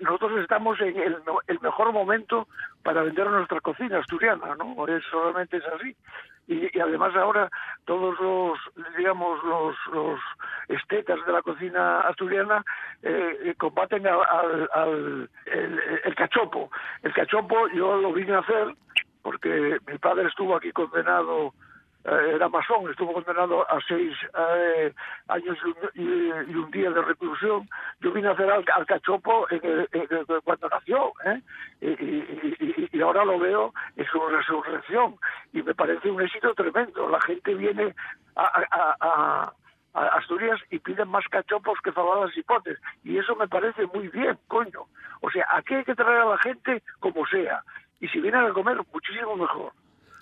[0.00, 1.16] nosotros estamos en el,
[1.48, 2.46] el, mejor momento
[2.82, 4.86] para vender nuestra cocina asturiana, ¿no?
[4.86, 5.96] Es, solamente es así.
[6.48, 7.50] Y, y, además ahora
[7.84, 8.58] todos los,
[8.96, 10.20] digamos, los, los
[10.68, 12.64] estetas de la cocina asturiana
[13.02, 16.70] eh, combaten al, el, cachopo.
[17.02, 18.74] El cachopo yo lo vine a hacer
[19.22, 21.52] porque mi padre estuvo aquí condenado
[22.04, 24.92] era masón, estuvo condenado a seis eh,
[25.28, 25.58] años
[25.94, 27.68] y, un día de reclusión.
[28.00, 29.46] Yo vine a hacer al, cachopo
[30.44, 31.40] cuando nació, ¿eh?
[31.80, 35.16] y, y, ahora lo veo en su resurrección,
[35.52, 37.08] y me parece un éxito tremendo.
[37.08, 37.94] La gente viene
[38.36, 39.52] a,
[39.94, 44.38] Asturias y piden más cachopos que fabadas y potes, y eso me parece muy bien,
[44.46, 44.86] coño.
[45.20, 47.62] O sea, aquí hay que traer a la gente como sea,
[48.00, 49.72] y si vienen a comer, muchísimo mejor.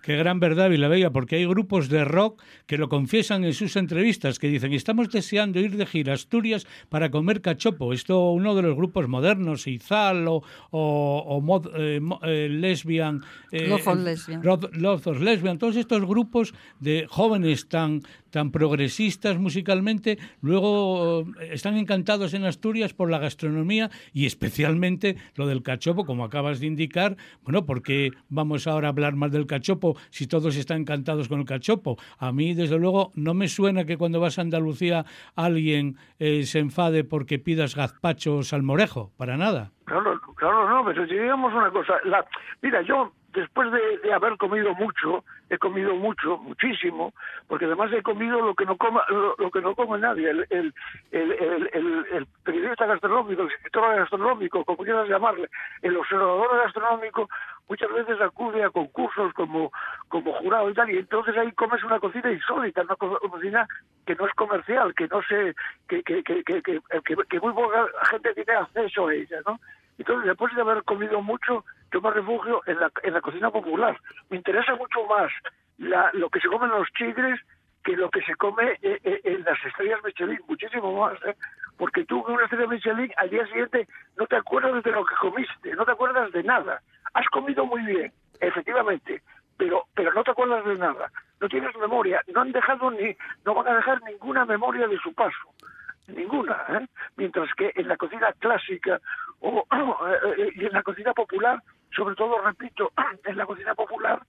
[0.06, 4.38] Qué gran verdad, Villavella, porque hay grupos de rock que lo confiesan en sus entrevistas,
[4.38, 7.92] que dicen, estamos deseando ir de gira a Asturias para comer cachopo.
[7.92, 13.98] Esto uno de los grupos modernos, Izal o, o, eh, eh, Lesbian, eh, Love of
[13.98, 14.42] Lesbian.
[14.44, 18.02] Love of Lesbian, todos estos grupos de jóvenes tan
[18.36, 25.46] tan progresistas musicalmente, luego eh, están encantados en Asturias por la gastronomía y especialmente lo
[25.46, 27.16] del cachopo, como acabas de indicar.
[27.44, 31.46] Bueno, porque vamos ahora a hablar más del cachopo si todos están encantados con el
[31.46, 31.96] cachopo?
[32.18, 35.04] A mí, desde luego, no me suena que cuando vas a Andalucía
[35.34, 39.72] alguien eh, se enfade porque pidas gazpacho o salmorejo, para nada.
[39.84, 42.24] Claro, claro, no, pero si digamos una cosa, la,
[42.62, 47.12] mira, yo después de, haber comido mucho, he comido mucho, muchísimo,
[47.46, 50.74] porque además he comido lo que no coma, lo, que no come nadie, el,
[52.42, 55.48] periodista gastronómico, el escritor gastronómico, como quieras llamarle,
[55.82, 57.28] el observador gastronómico,
[57.68, 59.70] muchas veces acude a concursos como,
[60.08, 63.68] como jurado y tal, y entonces ahí comes una cocina insólita, una cocina
[64.06, 65.54] que no es comercial, que no sé,
[65.88, 69.60] que, que, que, que, que muy poca gente tiene acceso a ella, ¿no?
[69.98, 73.98] Entonces, después de haber comido mucho, yo me refugio en la, en la cocina popular.
[74.30, 75.30] Me interesa mucho más
[75.78, 77.40] la, lo que se comen los chigres
[77.84, 81.36] que lo que se come eh, eh, en las estrellas Michelin, muchísimo más, ¿eh?
[81.78, 85.14] porque tú con una estrella Michelin al día siguiente no te acuerdas de lo que
[85.14, 86.82] comiste, no te acuerdas de nada.
[87.14, 89.22] Has comido muy bien, efectivamente,
[89.56, 93.54] pero pero no te acuerdas de nada, no tienes memoria, no han dejado ni, no
[93.54, 95.54] van a dejar ninguna memoria de su paso
[96.08, 96.86] ninguna, ¿eh?
[97.16, 99.00] mientras que en la cocina clásica
[99.40, 99.64] o
[100.38, 101.62] eh, y en la cocina popular,
[101.94, 102.92] sobre todo, repito,
[103.24, 104.20] en la cocina popular,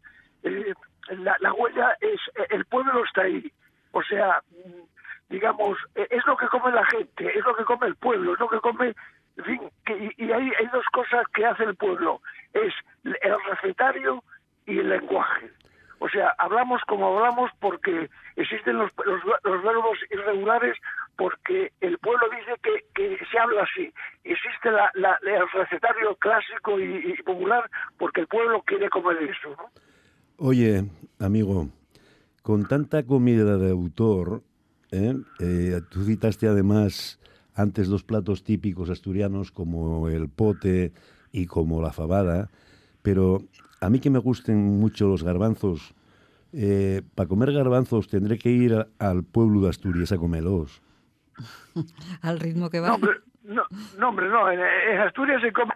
[0.44, 0.74] eh,
[1.10, 3.52] la, la, huella es, el pueblo está ahí,
[3.92, 4.82] o sea, mm,
[5.30, 8.50] digamos, es lo que come la gente, es lo que come el pueblo, es lo
[8.50, 8.96] que come,
[9.44, 9.62] fin,
[10.18, 12.22] y, hay, hay dos cosas que hace el pueblo,
[12.54, 14.24] es el recetario
[14.66, 15.52] y el lenguaje.
[16.00, 18.92] O sea, hablamos como hablamos porque existen los,
[19.44, 20.78] los, verbos irregulares
[21.16, 23.92] porque el pueblo dice que, se habla así.
[24.24, 29.50] Existe la, la, el recetario clásico y, popular porque el pueblo quiere comer eso.
[29.58, 29.70] ¿no?
[30.38, 30.86] Oye,
[31.20, 31.70] amigo,
[32.44, 34.44] con tanta comida de autor,
[34.92, 35.16] ¿eh?
[35.40, 37.20] Eh, tú citaste además
[37.56, 40.94] antes dos platos típicos asturianos como el pote
[41.32, 42.50] y como la fabada,
[43.02, 43.42] pero
[43.82, 45.94] a mí que me gusten mucho los garbanzos,
[46.54, 50.82] eh, para comer garbanzos tendré que ir al pueblo de Asturias a comerlos.
[52.22, 52.98] al ritmo que va.
[53.48, 53.66] No,
[53.98, 54.52] no, hombre, no.
[54.52, 54.60] En,
[55.00, 55.74] Asturias se come.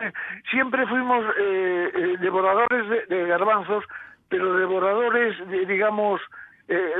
[0.50, 3.86] Siempre fuimos eh, eh, devoradores de, garbanzos,
[4.28, 6.20] pero devoradores, de, digamos,
[6.68, 6.92] eh,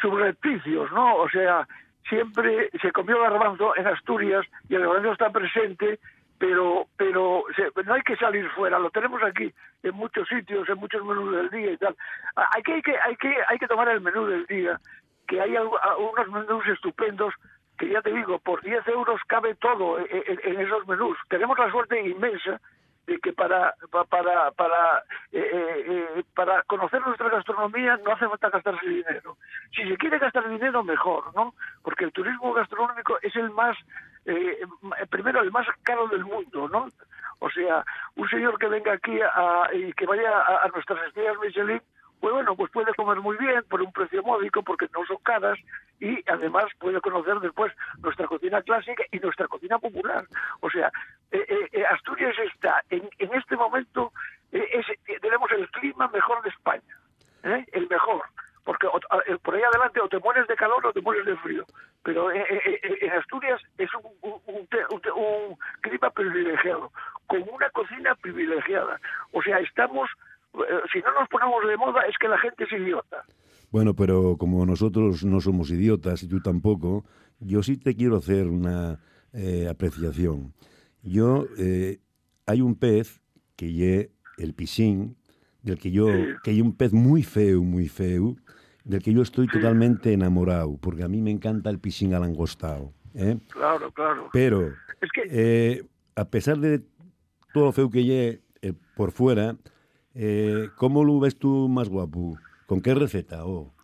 [0.00, 1.16] subrepticios, ¿no?
[1.16, 1.66] O sea,
[2.08, 5.98] siempre se comió garbanzo en Asturias y el garbanzo está presente
[6.38, 7.44] pero pero
[7.84, 11.50] no hay que salir fuera lo tenemos aquí en muchos sitios en muchos menús del
[11.50, 11.96] día y tal.
[12.54, 14.80] Hay que hay que hay que hay que tomar el menú del día
[15.26, 17.34] que hay unos menús estupendos
[17.78, 21.18] que ya te digo por 10 euros cabe todo en, esos menús.
[21.28, 22.60] Tenemos la suerte inmensa
[23.06, 23.74] de que para
[24.10, 25.84] para para eh, eh,
[26.16, 29.36] eh, para conocer nuestra gastronomía no hace falta gastarse dinero.
[29.74, 33.76] Si se quiere gastar dinero mejor no porque el turismo gastronómico es el más
[34.26, 34.58] eh,
[35.08, 36.88] primero el más caro del mundo, ¿no?
[37.38, 37.84] O sea,
[38.16, 40.30] un señor que venga aquí a, y que vaya
[40.62, 41.80] a, nuestras estrellas Michelin,
[42.18, 45.58] pues bueno, pues puede comer muy bien por un precio módico porque no son caras
[46.00, 50.26] y además puede conocer después nuestra cocina clásica y nuestra cocina popular.
[50.60, 50.90] O sea,
[51.30, 54.12] eh, eh, Asturias está en, en este momento,
[54.50, 54.86] es,
[55.20, 56.98] tenemos el clima mejor de España,
[57.42, 58.22] el mejor
[58.66, 61.64] porque eh, por ahí adelante o te mueres de calor o te mueres de frío.
[62.02, 66.90] Pero eh, eh, en Asturias es un, un, clima privilegiado,
[67.28, 69.00] con una cocina privilegiada.
[69.32, 70.10] O sea, estamos,
[70.92, 73.24] si no nos ponemos de moda es que la gente es idiota.
[73.70, 77.04] Bueno, pero como nosotros no somos idiotas y tú tampoco,
[77.38, 78.98] yo sí te quiero hacer una
[79.70, 80.54] apreciación.
[81.02, 81.46] Yo,
[82.46, 83.22] hay un pez
[83.54, 85.16] que lle el pisín,
[85.62, 86.06] del que yo,
[86.42, 88.36] que hay un pez muy feo, muy feo,
[88.86, 92.92] del que yo estoy totalmente enamorado, porque a mí me encanta el piscín alangostado.
[93.14, 93.36] ¿eh?
[93.50, 94.30] Claro, claro.
[94.32, 94.72] Pero,
[95.28, 96.82] eh, a pesar de
[97.52, 99.56] todo lo feo que lleve eh, por fuera,
[100.14, 102.38] eh, ¿cómo lo ves tú más guapo?
[102.66, 103.44] ¿Con qué receta?
[103.44, 103.74] Oh?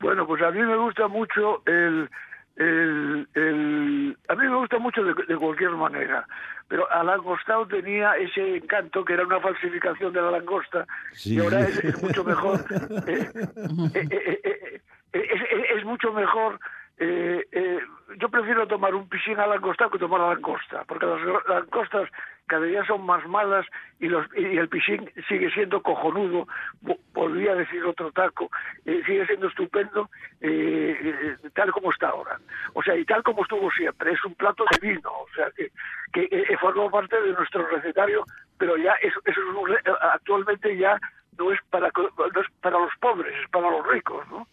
[0.00, 2.10] Bueno, pues a mí me gusta mucho el,
[2.58, 6.26] el, el, a mí me gusta mucho de, cualquier manera,
[6.66, 10.84] pero al langostado tenía ese encanto que era una falsificación de la langosta
[11.24, 12.64] y ahora es, mucho mejor.
[13.06, 13.30] Eh,
[13.94, 14.80] eh, eh,
[15.76, 16.58] es, mucho mejor.
[16.98, 22.08] Yo prefiero tomar un piscina a langosta que tomar la langosta, porque las langostas
[22.48, 23.66] cada día son más malas
[24.00, 26.48] y, los, y el piscín sigue siendo cojonudo
[27.12, 28.50] volví a decir otro taco,
[28.86, 30.08] eh, sigue siendo estupendo
[30.40, 32.38] eh, tal como está ahora.
[32.74, 35.70] O sea, y tal como estuvo siempre, es un plato de vino, o sea, que,
[36.12, 38.24] que formó parte de nuestro recetario,
[38.56, 39.40] pero ya eso, eso
[40.12, 40.98] actualmente ya
[41.38, 44.46] no es para no es para los pobres, es para los ricos, ¿no?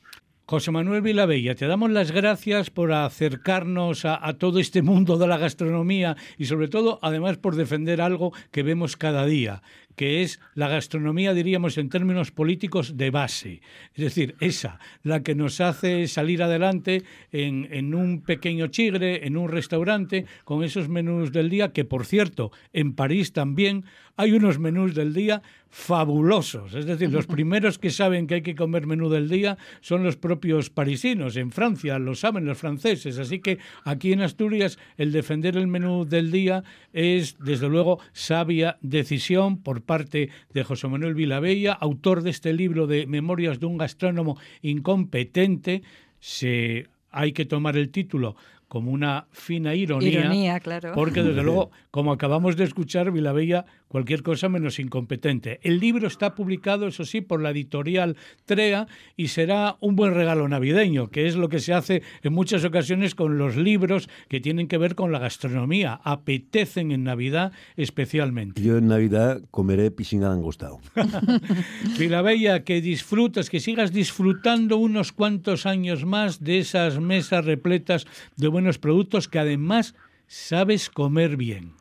[0.48, 5.40] José Manuel Vilabella, te damos las gracias por acercarnos a, todo este mundo de la
[5.40, 9.64] gastronomía y sobre todo, además, por defender algo que vemos cada día,
[9.96, 13.62] que es la gastronomía, diríamos, en términos políticos de base.
[13.94, 19.38] Es decir, esa, la que nos hace salir adelante en, en un pequeño chigre, en
[19.38, 23.86] un restaurante, con esos menús del día, que por cierto, en París también
[24.18, 26.74] hay unos menús del día fabulosos.
[26.74, 30.16] Es decir, los primeros que saben que hay que comer menú del día son los
[30.16, 31.36] propios parisinos.
[31.36, 33.20] En Francia lo saben los franceses.
[33.20, 38.78] Así que aquí en Asturias el defender el menú del día es, desde luego, sabia
[38.82, 43.78] decisión por parte de José Manuel Vilabella, autor de este libro de Memorias de un
[43.78, 45.84] gastrónomo incompetente.
[46.20, 48.36] Se hay que tomar el título
[48.68, 50.92] como una fina ironía, claro.
[50.96, 55.60] porque desde luego, como acabamos de escuchar, Vilabella cualquier cosa menos incompetente.
[55.64, 60.48] El libro está publicado, eso sí, por la editorial TREA y será un buen regalo
[60.48, 64.68] navideño, que es lo que se hace en muchas ocasiones con los libros que tienen
[64.68, 66.00] que ver con la gastronomía.
[66.04, 68.62] Apetecen en Navidad especialmente.
[68.62, 70.80] Yo en Navidad comeré piscina de angostado.
[72.00, 78.48] Vilabella, que disfrutas, que sigas disfrutando unos cuantos años más de esas mesas repletas de
[78.48, 79.96] buenos productos que además
[80.28, 81.74] sabes comer bien.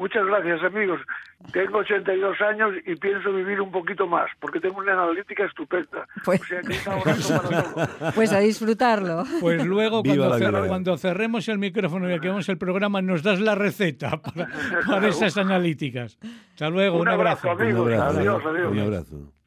[0.00, 0.98] Muchas gracias, amigos.
[1.52, 6.08] Tengo 82 años y pienso vivir un poquito más, porque tengo una analítica estupenda.
[6.24, 6.40] Pues,
[8.14, 9.24] pues a disfrutarlo.
[9.42, 15.06] Pues luego, cuando, cerremos el micrófono y acabemos el programa, nos das la receta para,
[15.08, 16.18] esas analíticas.
[16.52, 17.50] Hasta luego, un, abrazo.
[17.50, 17.92] Amigos.
[17.92, 18.72] Adiós, adiós.
[18.72, 19.39] Un abrazo.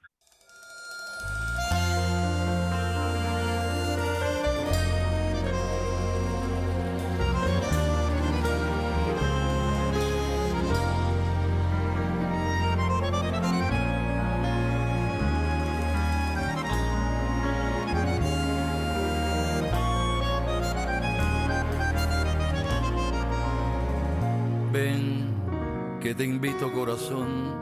[26.16, 27.56] Te invito corazón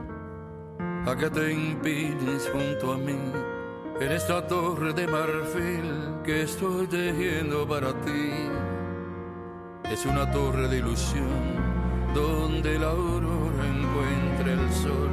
[1.06, 3.18] a que te impines junto a mí
[4.00, 8.32] en esta torre de marfil que estoy tejiendo para ti.
[9.90, 11.28] Es una torre de ilusión
[12.14, 15.10] donde la aurora encuentre el sol.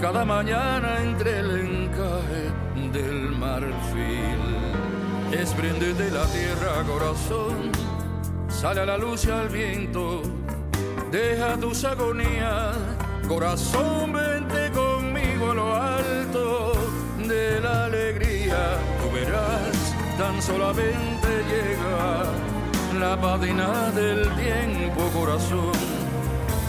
[0.00, 2.50] Cada mañana entre el encaje
[2.92, 4.40] del marfil.
[5.30, 7.70] Desprende la tierra, corazón,
[8.48, 10.22] sale a la luz y al viento
[11.16, 12.76] deja tus agonías,
[13.26, 16.72] corazón, vente conmigo a lo alto
[17.26, 18.60] de la alegría.
[19.00, 19.76] Tú verás,
[20.18, 22.24] tan solamente llega
[23.00, 25.78] la padina del tiempo, corazón,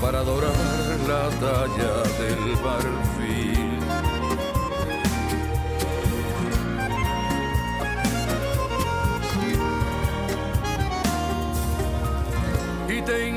[0.02, 0.56] para adorar
[1.12, 3.68] la talla del marfil.
[12.90, 13.28] Y te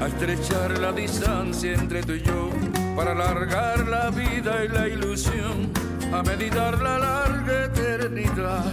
[0.00, 2.48] a estrechar la distancia entre tú y yo,
[2.96, 5.70] para alargar la vida y la ilusión,
[6.10, 8.64] a meditar la larga eternidad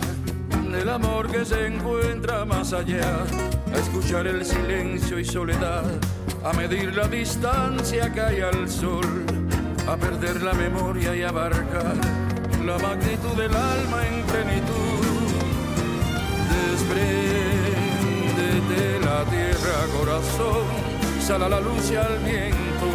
[0.71, 3.25] del amor que se encuentra más allá,
[3.73, 5.84] a escuchar el silencio y soledad,
[6.45, 9.25] a medir la distancia que hay al sol,
[9.85, 11.98] a perder la memoria y abarcar
[12.65, 14.96] la magnitud del alma en plenitud.
[16.71, 17.64] Despre de
[19.15, 20.65] la tierra, corazón,
[21.21, 22.87] sal a la luz y al viento.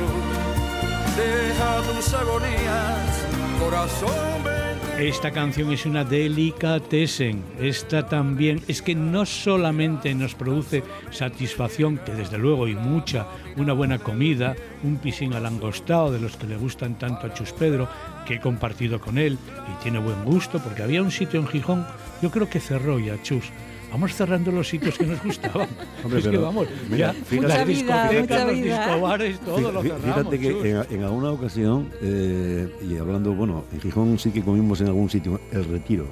[1.17, 3.27] Deja tus agonías,
[3.59, 4.61] corazón.
[4.99, 7.43] Esta canción es una delicatessen.
[7.59, 13.73] Esta también es que no solamente nos produce satisfacción, que desde luego y mucha, una
[13.73, 17.89] buena comida, un pisín al angostado de los que le gustan tanto a Chus Pedro,
[18.27, 19.39] que he compartido con él
[19.73, 21.87] y tiene buen gusto, porque había un sitio en Gijón,
[22.21, 23.45] yo creo que cerró ya Chus,
[23.91, 25.69] vamos cerrando los sitios que nos gustaban.
[26.17, 30.05] es que vamos, ya fíjate, las discotecas, los discobares, todo lo cerramos.
[30.05, 34.89] Fíjate que en, alguna ocasión, eh, y hablando, bueno, en Gijón sí que comimos en
[34.89, 36.07] algún sitio, el Retiro.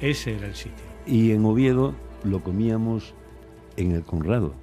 [0.00, 0.84] Ese era el sitio.
[1.06, 3.14] Y en Oviedo lo comíamos
[3.76, 4.54] en el Conrado.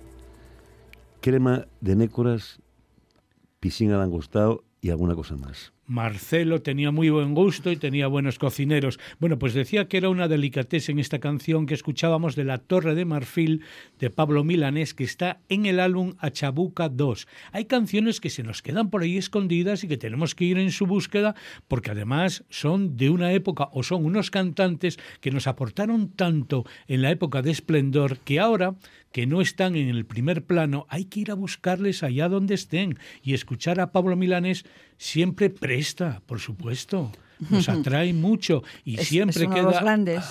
[1.22, 2.59] Crema de nécoras,
[3.59, 5.71] piscina de angostado y alguna cosa más.
[5.86, 8.99] Marcelo tenía muy buen gusto y tenía buenos cocineros.
[9.19, 12.93] Bueno, pues decía que era una delicatez en esta canción que escuchábamos de La Torre
[12.93, 13.61] de Marfil
[13.99, 17.27] de Pablo Milanés, que está en el álbum Achabuca 2.
[17.53, 20.71] Hay canciones que se nos quedan por ahí escondidas y que tenemos que ir en
[20.71, 21.34] su búsqueda
[21.69, 27.01] porque además son de una época o son unos cantantes que nos aportaron tanto en
[27.01, 28.75] la época de esplendor que ahora
[29.14, 32.97] que no están en el primer plano, hay que ir a buscarles allá donde estén
[33.22, 34.66] y escuchar a Pablo Milanés
[34.97, 37.11] siempre presta, por supuesto.
[37.49, 40.26] Nos atrae mucho y siempre queda grandes.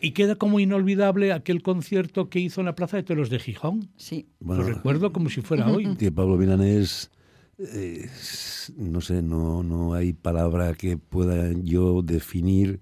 [0.00, 3.90] Y queda como inolvidable aquel concierto que hizo en la Plaza de Toros de Gijón.
[3.96, 4.28] Sí.
[4.38, 5.96] Lo recuerdo como si fuera hoy.
[5.96, 7.10] Que Pablo Milanés
[7.58, 8.08] eh,
[8.76, 12.80] no sé, no, no hay palabra que pueda yo definir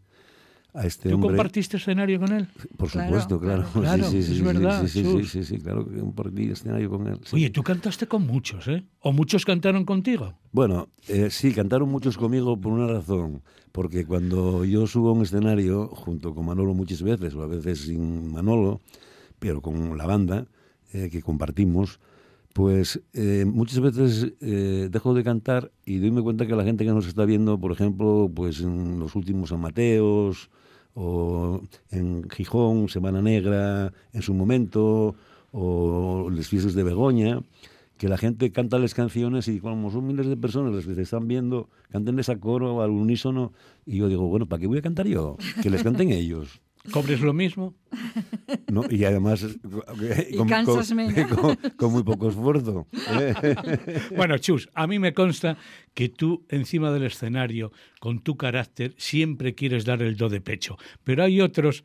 [0.84, 2.48] este ¿Tú compartiste escenario con él?
[2.76, 3.64] Por supuesto, claro.
[3.72, 4.04] claro.
[4.04, 4.86] sí, sí, es sí, verdad.
[4.86, 7.18] Sí, sí, sí, sí, claro que compartí escenario con él.
[7.32, 8.84] Oye, tú cantaste con muchos, ¿eh?
[9.00, 10.34] ¿O muchos cantaron contigo?
[10.52, 13.42] Bueno, eh, sí, cantaron muchos conmigo por una razón.
[13.72, 17.80] Porque cuando yo subo a un escenario, junto con Manolo muchas veces, o a veces
[17.80, 18.80] sin Manolo,
[19.38, 20.46] pero con la banda
[20.92, 22.00] eh, que compartimos,
[22.56, 26.90] pues eh, muchas veces eh, dejo de cantar y doyme cuenta que la gente que
[26.90, 30.48] nos está viendo, por ejemplo, pues en los últimos San Mateos,
[30.96, 35.14] o en Gijón, Semana Negra, en su momento,
[35.52, 37.42] o Les Fiestas de Begoña,
[37.98, 41.02] que la gente canta las canciones y como son miles de personas las que se
[41.02, 43.52] están viendo, cantenles a coro, al unísono,
[43.84, 45.36] y yo digo, bueno, ¿para qué voy a cantar yo?
[45.62, 46.60] Que les canten ellos.
[46.90, 47.74] ¿Cobres lo mismo?
[48.70, 49.44] No, y además
[50.30, 52.86] y con, cansas con, con, con, muy poco esfuerzo.
[54.16, 55.56] bueno, Chus, a mí me consta
[55.94, 60.76] que tú encima del escenario, con tu carácter, siempre quieres dar el do de pecho,
[61.04, 61.84] pero hay otros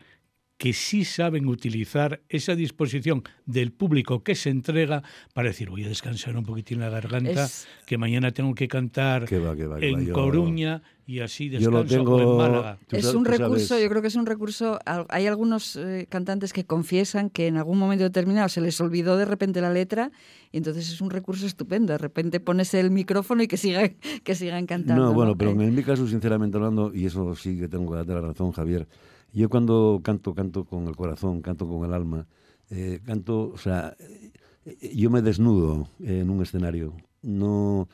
[0.61, 5.01] que sí saben utilizar esa disposición del público que se entrega
[5.33, 9.25] para decir, voy a descansar un poquitín la garganta, Es- que mañana tengo que cantar
[9.25, 12.21] Que va, que va, que en va, yo- Coruña y así Yo lo descanso tengo...
[12.21, 12.77] en Málaga.
[12.91, 14.77] Es un recurso, sabes- yo creo que es un recurso.
[15.09, 19.25] Hay algunos eh, cantantes que confiesan que en algún momento determinado se les olvidó de
[19.25, 20.11] repente la letra
[20.51, 21.91] y entonces es un recurso estupendo.
[21.93, 25.05] De repente pones el micrófono y que sigan, que sigan cantando.
[25.05, 27.95] No, bueno, pero Eh, en mi caso, sinceramente hablando, y eso sí que tengo que
[27.97, 28.87] darte la razón, Javier,
[29.33, 32.27] yo cuando canto, canto con el corazón, canto con el alma,
[32.69, 37.87] eh, canto, o sea, eh, yo me desnudo en un escenario, no,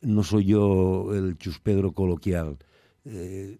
[0.00, 2.58] no soy yo el chuspedro coloquial.
[3.04, 3.58] Eh,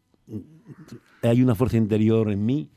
[1.22, 2.70] hay una fuerza interior en mí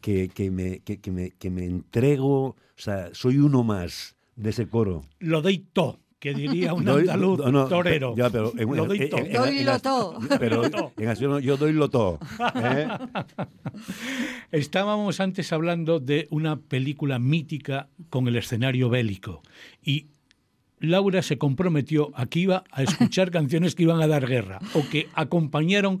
[0.00, 4.68] que, que me, que, me, que me entrego, o sea, soy uno más de ese
[4.68, 5.02] coro.
[5.20, 8.14] Lo doy todo, que diría un Doy- andaluz no, torero.
[8.16, 9.20] ya, pero en- lo doy todo.
[9.20, 10.18] en- todo.
[10.38, 10.62] Pero
[10.96, 12.18] en acción yo doy lo todo.
[12.54, 12.88] ¿eh?
[14.52, 19.42] Estábamos antes hablando de una película mítica con el escenario bélico
[19.82, 20.06] y
[20.78, 24.82] Laura se comprometió a que iba a escuchar canciones que iban a dar guerra o
[24.88, 25.98] que acompañaron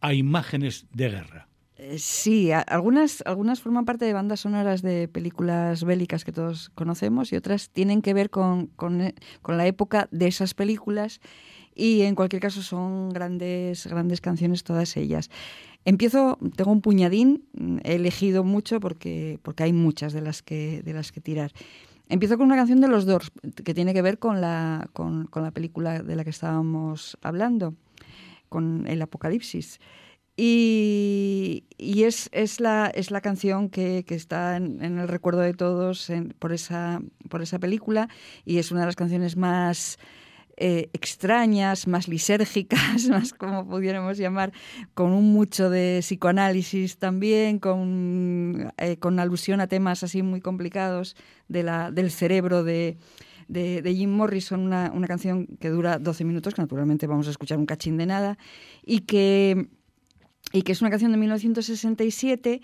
[0.00, 1.47] a imágenes de guerra.
[1.78, 7.32] Eh, Sí, algunas, algunas forman parte de bandas sonoras de películas bélicas que todos conocemos
[7.32, 9.14] y otras tienen que ver con, con, eh,
[9.46, 11.20] la época de esas películas
[11.74, 15.30] y en cualquier caso son grandes, grandes canciones todas ellas.
[15.84, 20.82] Empiezo, tengo un puñadín, mm, he elegido mucho porque, porque hay muchas de las, que,
[20.82, 21.52] de las que tirar.
[22.08, 23.30] Empiezo con una canción de los Doors
[23.64, 27.74] que tiene que ver con la, con la película de la que estábamos hablando,
[28.48, 29.78] con el Apocalipsis.
[30.40, 36.10] Y, es, es, la, es la canción que, está en, en el recuerdo de todos
[36.10, 38.08] en- por, esa, por esa película
[38.44, 39.98] y es una de las canciones más
[40.56, 44.52] eh, extrañas, más lisérgicas, más como pudiéramos llamar,
[44.94, 51.16] con un mucho de psicoanálisis también, con, eh, con alusión a temas así muy complicados
[51.48, 52.96] de la, del cerebro de,
[53.48, 57.30] de, de Jim Morrison, una, una canción que dura 12 minutos, que naturalmente vamos a
[57.32, 58.38] escuchar un cachín de nada,
[58.84, 59.68] y que
[60.52, 62.60] y que es una canción de 1967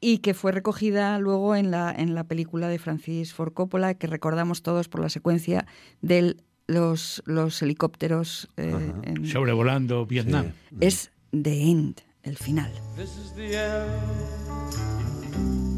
[0.00, 4.06] y que fue recogida luego en la, en la película de Francis Ford Coppola, que
[4.06, 5.66] recordamos todos por la secuencia
[6.00, 8.48] de los, los helicópteros.
[8.56, 10.52] eh, en- Sobrevolando Vietnam.
[10.70, 10.76] Sí.
[10.80, 12.72] es The End, el final.
[12.96, 13.88] This is the end,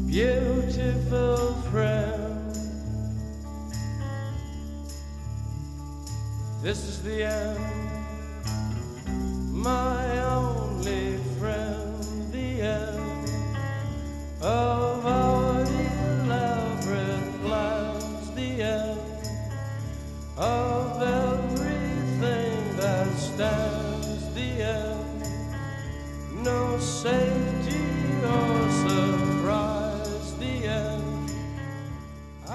[0.07, 2.33] beautiful friend.
[6.63, 7.59] This is the end,
[9.53, 11.34] my only friend.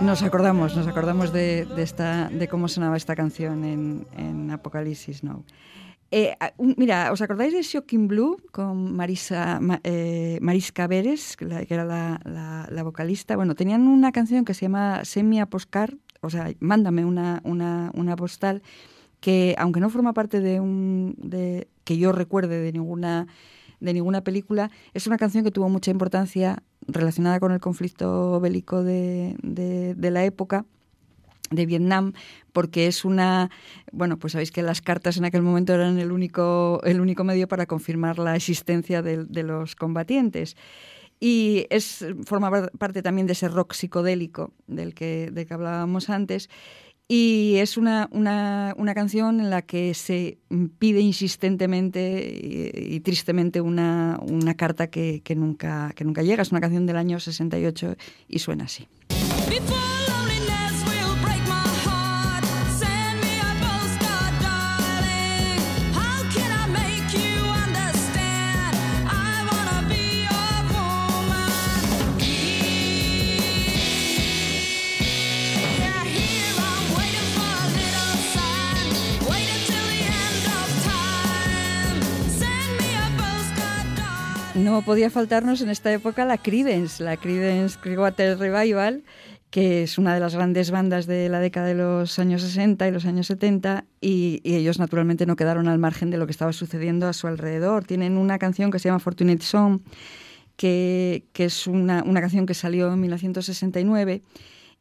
[0.01, 5.23] Nos acordamos, nos acordamos de, de esta, de cómo sonaba esta canción en, en Apocalipsis
[5.23, 5.45] Now.
[6.13, 11.45] Eh, un- mira, ¿os acordáis de Shocking Blue con Marisa, Ma- eh, Mariska Beres, que,
[11.45, 13.37] la- que era la, la- la vocalista?
[13.37, 17.93] Bueno, tenían una canción que se llama Semi a Postcard, o sea, mándame una, una,
[17.95, 18.63] una postal,
[19.21, 21.15] que aunque no forma parte de un.
[21.19, 23.27] De, que yo recuerde de ninguna
[23.81, 28.83] de ninguna película, es una canción que tuvo mucha importancia relacionada con el conflicto bélico
[28.83, 30.67] de- de la época
[31.51, 32.13] de Vietnam,
[32.53, 33.51] porque es una,
[33.93, 37.49] bueno, pues sabéis que las cartas en aquel momento eran el único, el único medio
[37.49, 40.57] para confirmar la existencia de, de los combatientes.
[41.19, 46.09] Y es, forma par- parte también de ese rock psicodélico del que, del que hablábamos
[46.09, 46.49] antes.
[47.09, 50.39] Y es una, una, una canción en la que se
[50.79, 56.43] pide insistentemente y, y tristemente una, una carta que, que nunca, que nunca llega.
[56.43, 57.97] Es una canción del año 68
[58.29, 58.87] y suena así.
[59.49, 60.00] Before
[84.71, 89.03] No podía faltarnos en esta época la Creedence, la Creedence Clearwater Revival,
[89.51, 92.93] que es una de las grandes bandas de la década de los años 60 y
[92.93, 97.09] los años 70, y, ellos naturalmente no quedaron al margen de lo que estaba sucediendo
[97.09, 97.83] a su alrededor.
[97.83, 99.81] Tienen una canción que se llama Fortunate Song,
[100.55, 104.23] que, es una canción que salió en 1969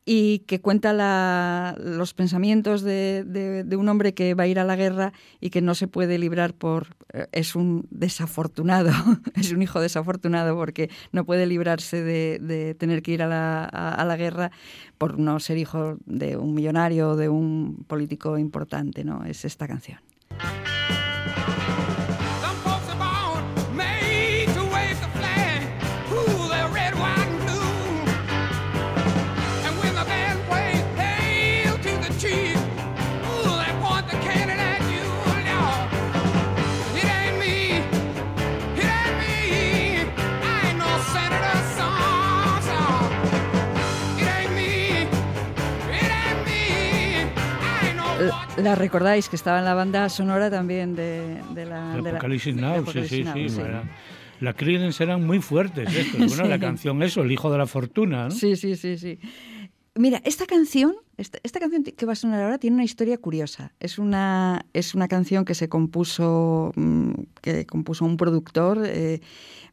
[0.05, 4.75] y que cuenta la- los pensamientos de, un hombre que va a ir a la
[4.75, 6.95] guerra y que no se puede librar por...
[7.13, 8.91] eh, es un desafortunado,
[9.35, 13.63] es un hijo desafortunado porque no puede librarse de, de tener que ir a la,
[13.65, 14.51] a- a la guerra
[14.97, 19.25] por no ser hijo de un millonario o de un político importante, ¿no?
[19.25, 19.99] Es esta canción.
[48.19, 51.95] La- La recordáis que estaba en la banda sonora también de, de la...
[51.95, 53.49] De la- Apocalipsis de Now, sí, sí, Now, sí.
[53.49, 53.61] sí.
[53.61, 53.83] era-
[54.41, 55.89] La Creedence eran muy fuertes.
[56.17, 58.31] Bueno, la canción eso, El hijo de la fortuna, ¿no?
[58.31, 59.19] Sí, sí, sí, sí.
[59.95, 63.73] Mira, esta canción, esta, esta canción que va a sonar ahora tiene una historia curiosa.
[63.81, 67.11] Es una, es una canción que se compuso, mm,
[67.41, 69.19] que compuso un productor, eh,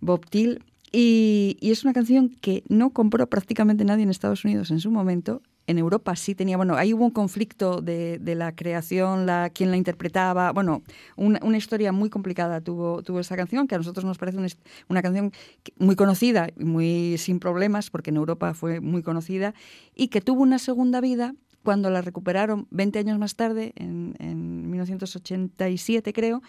[0.01, 4.71] Bob Till, y, y es una canción que no compró prácticamente nadie en Estados Unidos
[4.71, 5.43] en su momento.
[5.67, 9.73] En Europa sí tenía, bueno, ahí hubo un conflicto de, de la creación, la, quién
[9.73, 10.85] la interpretaba, bueno,
[11.17, 14.47] una, una historia muy complicada tuvo, tuvo esta canción, que a nosotros nos parece una,
[14.89, 15.33] una canción
[15.77, 19.55] muy conocida y muy sin problemas, porque en Europa fue muy conocida,
[19.93, 21.35] y que tuvo una segunda vida
[21.65, 26.43] cuando la recuperaron 20 años más tarde, en, en 1987 creo,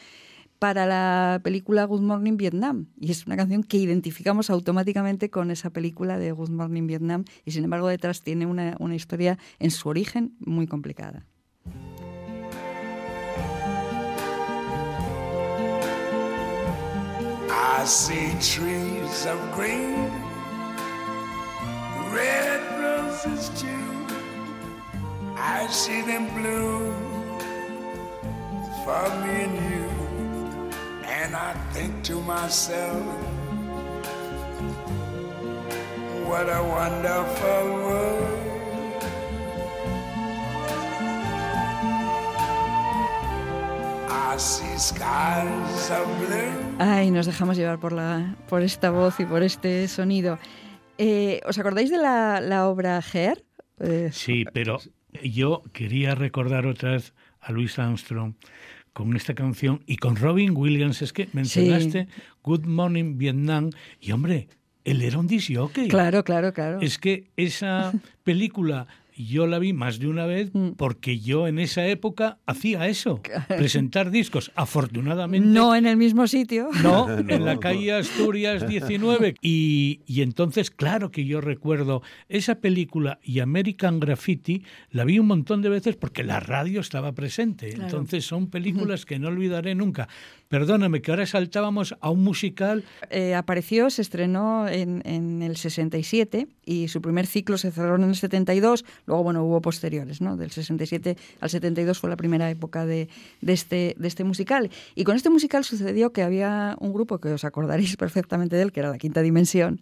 [0.60, 2.88] para la película Good Morning Vietnam.
[3.00, 7.52] Y es una canción que identificamos automáticamente con esa película de Good Morning Vietnam y
[7.52, 11.26] sin embargo detrás tiene una, una historia en su origen muy complicada.
[17.50, 20.12] I see trees of green,
[22.12, 23.88] red roses too.
[25.38, 26.94] I see them bloom
[28.84, 29.87] for me and you.
[31.20, 33.02] And I think to myself,
[36.30, 38.44] what a wonderful world.
[44.10, 46.78] I see skies of blue.
[46.80, 50.38] Ay, nos dejamos llevar por, la, por esta voz y por este sonido.
[51.00, 53.44] Eh, ¿Os acordáis de la, la obra Hair?
[53.80, 54.80] Eh, Sí, pero
[55.24, 58.36] yo quería recordar otra vez a Louis Armstrong
[58.98, 61.04] con esta canción y con Robin Williams.
[61.04, 62.08] Es que mencionaste
[62.42, 63.70] Good Morning Vietnam
[64.02, 64.48] y, hombre,
[64.86, 65.88] él era un disc jockey.
[65.88, 66.82] Claro, claro, claro.
[66.82, 67.94] Es que esa
[68.24, 68.88] película
[69.18, 70.72] yo la vi más de una vez Mm.
[70.78, 74.52] porque yo en esa época hacía eso, presentar discos.
[74.56, 76.70] Afortunadamente No en el mismo sitio.
[76.84, 77.34] no, No.
[77.34, 79.36] en la calle Asturias 19.
[79.42, 85.28] Y, y entonces, claro que yo recuerdo esa película y American Graffiti, la vi un
[85.28, 87.70] montón de veces porque la radio estaba presente.
[87.70, 87.84] Claro.
[87.86, 90.08] Entonces son películas que no olvidaré nunca.
[90.50, 92.86] Perdóname, que ahora saltábamos a un musical.
[93.10, 98.04] Eh, apareció, se estrenó en, en el 67 y su primer ciclo se cerró en
[98.04, 98.86] el 72.
[99.06, 100.38] Luego, bueno, hubo posteriores, ¿no?
[100.38, 103.10] Del 67 al 72 fue la primera época de,
[103.42, 104.70] de este, de este musical.
[104.96, 108.72] Y con este musical sucedió que había un grupo que os acordaréis perfectamente de él,
[108.72, 109.82] que era La Quinta Dimensión,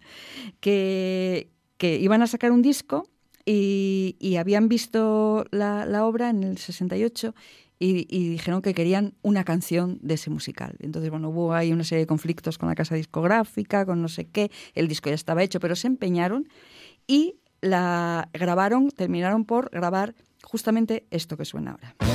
[0.62, 3.08] que, que iban a sacar un disco
[3.46, 7.36] y, y habían visto la, la obra en el 68
[7.80, 10.76] y, y dijeron que querían una canción de ese musical.
[10.80, 14.26] Entonces, bueno, hubo ahí una serie de conflictos con la casa discográfica, con no sé
[14.26, 16.48] qué, el disco ya estaba hecho, pero se empeñaron
[17.08, 22.15] y la grabaron, terminaron por grabar justamente esto que suena ahora.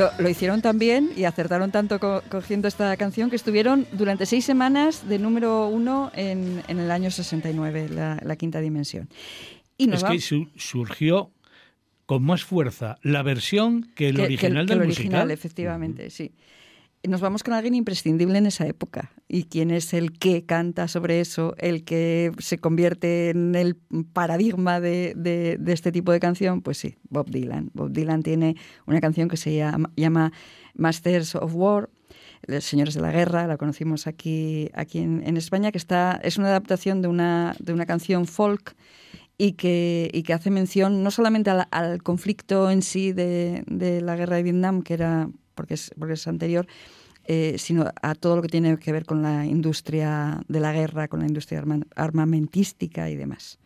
[0.00, 4.44] Lo, lo hicieron también y acertaron tanto co- cogiendo esta canción que estuvieron durante seis
[4.44, 9.08] semanas de número uno en, en el año 69, la, la quinta dimensión.
[9.76, 11.30] Y nos Es que su- surgió
[12.06, 15.30] con más fuerza la versión que el que- original que del el original, musical.
[15.30, 16.32] efectivamente, sí.
[17.08, 19.10] Nos vamos con alguien imprescindible en esa época.
[19.26, 21.54] ¿Y quién es el que canta sobre eso?
[21.56, 23.76] El que se convierte en el
[24.12, 26.60] paradigma de, este tipo de canción?
[26.60, 27.70] Pues sí, Bob Dylan.
[27.72, 29.56] Bob Dylan tiene una canción que se
[29.96, 30.32] llama,
[30.74, 31.88] Masters of War,
[32.46, 36.36] los Señores de la Guerra, la conocimos aquí, aquí en, en España, que está, es
[36.36, 38.76] una adaptación de una, de una canción folk
[39.38, 44.36] y que, y que hace mención no solamente al, conflicto en sí de la guerra
[44.36, 45.30] de Vietnam, que era
[45.60, 46.66] porque es, porque es anterior,
[47.26, 51.06] eh, sino a todo lo que tiene que ver con la industria de la guerra,
[51.06, 53.58] con la industria arma- armamentística y demás.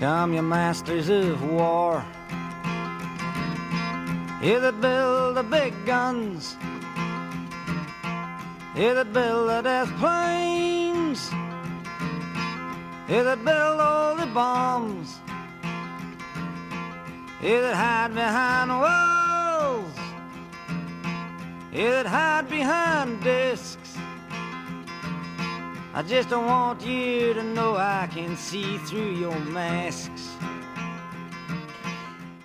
[0.00, 2.02] Come, you masters of war.
[4.42, 6.56] You that build the big guns.
[8.74, 11.30] You that build the death planes.
[13.06, 15.21] You that build all the bombs.
[17.42, 19.98] You that hide behind walls.
[21.72, 23.96] You that hide behind discs.
[25.92, 30.30] I just don't want you to know I can see through your masks.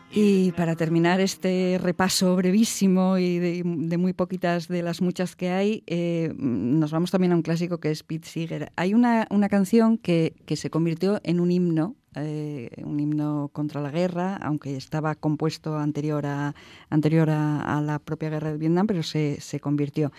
[0.09, 5.51] Y para terminar este repaso brevísimo y de, de muy poquitas de las muchas que
[5.51, 8.71] hay, eh, nos vamos también a un clásico que es Pete Seeger.
[8.75, 13.81] Hay una, una canción que, que se convirtió en un himno, eh, un himno contra
[13.81, 16.55] la guerra, aunque estaba compuesto anterior a,
[16.89, 20.11] anterior a, la propia guerra de Vietnam, pero se, se convirtió.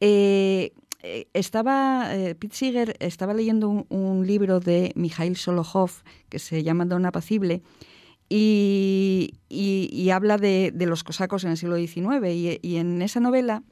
[0.00, 0.72] Eh,
[1.02, 5.90] eh, estaba, eh, Seeger estaba leyendo un, libro de Mikhail Solokhov
[6.28, 7.62] que se llama Don Apacible,
[8.28, 12.26] y, y- y habla de, de los cosacos en el siglo XIX.
[12.32, 13.62] Y, y en esa novela,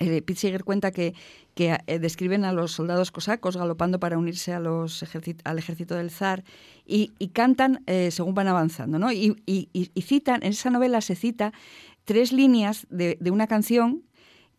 [0.00, 1.14] eh, Pete Seeger cuenta que,
[1.54, 5.04] que eh, describen a los soldados cosacos galopando para unirse a los
[5.44, 6.44] al ejército del zar
[6.86, 8.98] y, y cantan eh, según van avanzando.
[8.98, 9.12] ¿no?
[9.12, 11.52] Y, y- y- y citan, en esa novela se cita
[12.04, 14.02] tres líneas de, de una canción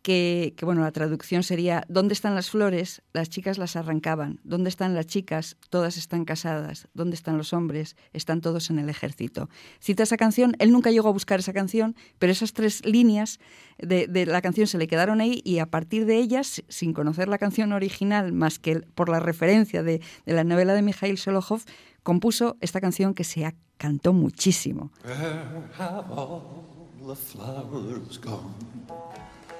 [0.08, 3.02] que, bueno, la traducción sería ¿Dónde están las flores?
[3.12, 4.40] Las chicas las arrancaban.
[4.42, 5.58] ¿Dónde están las chicas?
[5.68, 6.88] Todas están casadas.
[6.94, 7.94] ¿Dónde están los hombres?
[8.14, 9.50] Están todos en el ejército.
[9.80, 13.38] Cita esa canción, él nunca llegó a buscar esa canción, pero esas tres líneas
[13.76, 17.36] de, la canción se le quedaron ahí y a partir de ellas, sin conocer la
[17.36, 21.60] canción original, más que por la referencia de, la novela de Mikhail Solokhov,
[22.02, 24.90] compuso esta canción que se cantó muchísimo.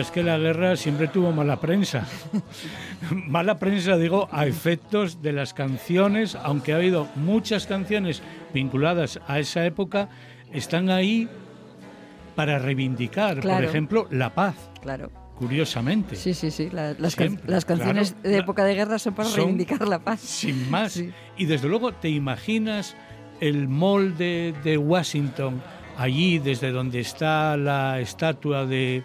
[0.00, 2.06] verdad es que la guerra siempre tuvo mala prensa.
[3.28, 8.22] mala prensa, digo, a efectos de las canciones, aunque ha habido muchas canciones
[8.54, 10.08] vinculadas a esa época,
[10.52, 11.28] están ahí
[12.34, 13.68] para reivindicar, por Claro.
[13.68, 15.10] ejemplo, la paz, Claro.
[15.36, 16.16] curiosamente.
[16.16, 16.70] Sí, sí, sí.
[16.72, 18.28] la- las, can- las canciones claro.
[18.30, 20.20] de época de guerra son para son- reivindicar la paz.
[20.20, 20.92] Sin más.
[20.92, 21.10] Sí.
[21.36, 22.96] Y desde luego te imaginas
[23.40, 25.60] el mall de, de Washington,
[25.98, 29.02] allí desde donde está la estatua de,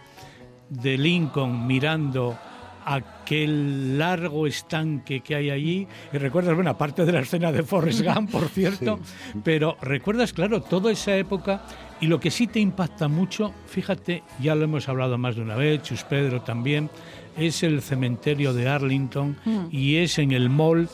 [0.70, 2.38] de Lincoln mirando
[2.86, 5.88] aquel largo estanque que hay allí.
[6.14, 9.00] Y recuerdas, bueno, aparte de la escena de Forrest Gump, por cierto,
[9.44, 11.64] pero recuerdas, claro, toda esa época
[12.00, 15.56] y lo que sí te impacta mucho, fíjate, ya lo hemos hablado más de una
[15.56, 16.90] vez, Chus Pedro también,
[17.38, 19.66] es el cementerio de Arlington Mm.
[19.72, 20.88] y es en el mall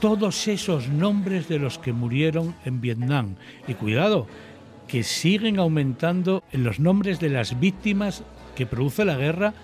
[0.00, 3.36] todos esos nombres de los que murieron en Vietnam.
[3.68, 4.26] Y cuidado,
[4.88, 8.24] que siguen aumentando en los nombres de las víctimas
[8.54, 9.54] que produce la guerra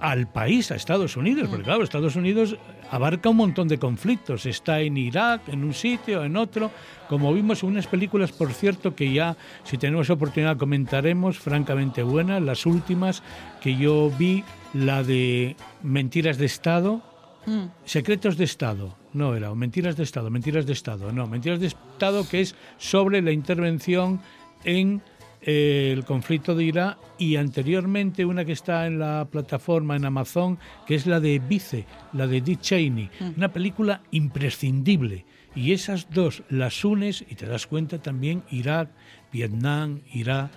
[0.00, 2.56] al país, a Estados Unidos, porque claro, Estados Unidos
[2.90, 6.70] abarca un montón de conflictos, está en Irak, en un sitio, en otro,
[7.08, 12.42] como vimos en unas películas, por cierto, que ya, si tenemos oportunidad, comentaremos, francamente buenas,
[12.42, 13.22] las últimas
[13.62, 14.44] que yo vi,
[14.74, 17.02] la de Mentiras de Estado,
[17.46, 17.64] Mm.
[17.84, 21.66] Secretos de Estado, no era, o Mentiras de Estado, Mentiras de Estado, no, Mentiras de
[21.66, 24.20] Estado que es sobre la intervención
[24.64, 25.02] en
[25.46, 30.94] el conflicto de Irak y anteriormente una que está en la plataforma en Amazon, que
[30.94, 35.24] es la de Vice, la de Dick Cheney, una película imprescindible.
[35.54, 38.90] Y esas dos las unes y te das cuenta también Irak,
[39.32, 40.50] Vietnam, Irak.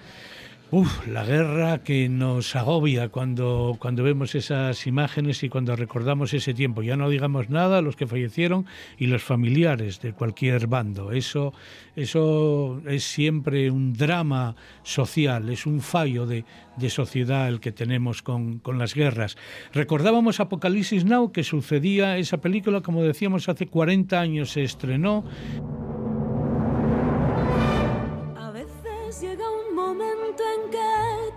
[0.70, 6.54] Uf, la guerra que nos agobia cuando, cuando vemos esas imágenes y cuando recordamos ese
[6.54, 6.84] tiempo.
[6.84, 8.66] Ya no digamos nada, los que fallecieron
[8.98, 11.14] y los familiares de cualquier bando.
[11.14, 11.54] Eso,
[11.96, 16.44] eso es siempre un drama social, es un fallo de,
[16.76, 19.38] de sociedad el que tenemos con, con las guerras.
[19.72, 25.24] Recordábamos Apocalipsis Now, que sucedía esa película, como decíamos, hace 40 años se estrenó.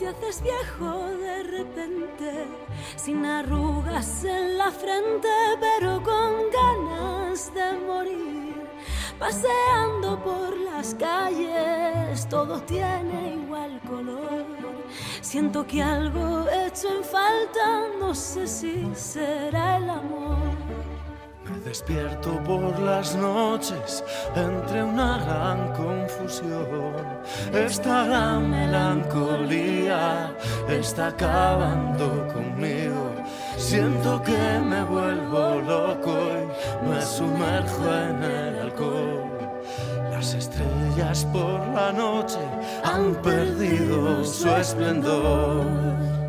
[0.01, 2.47] Te haces viejo de repente,
[2.97, 5.29] sin arrugas en la frente,
[5.61, 8.67] pero con ganas de morir.
[9.19, 14.47] Paseando por las calles, todo tiene igual color.
[15.21, 20.90] Siento que algo he hecho en falta, no sé si será el amor.
[21.65, 24.03] Despierto por las noches
[24.35, 26.95] entre una gran confusión.
[27.53, 30.35] Esta gran melancolía
[30.69, 33.13] está acabando conmigo.
[33.59, 36.17] Siento que me vuelvo loco
[36.83, 39.31] y me sumerjo en el alcohol.
[40.11, 42.41] Las estrellas por la noche
[42.85, 46.20] han perdido su esplendor.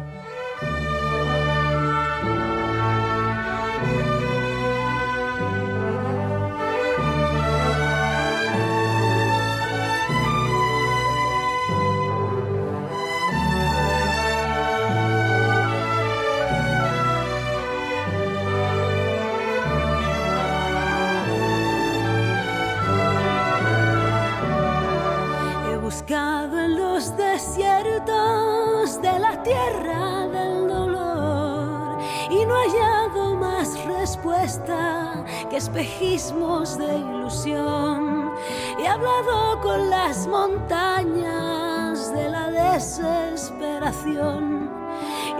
[35.71, 38.31] Espejismos de ilusión.
[38.77, 44.69] He hablado con las montañas de la desesperación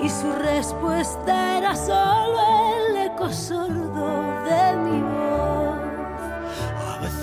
[0.01, 2.39] y su respuesta era solo
[2.89, 5.20] el eco sordo de mi voz.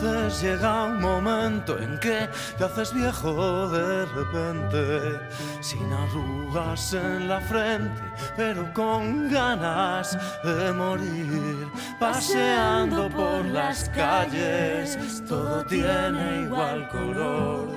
[0.00, 5.20] Veces llega un momento en que te haces viejo de repente,
[5.60, 8.00] sin arrugas en la frente,
[8.36, 11.68] pero con ganas de morir.
[11.98, 17.68] Paseando por las calles, todo tiene igual color.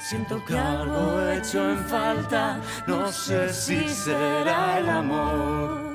[0.00, 5.89] Siento que algo he hecho en falta, no sé si será el amor.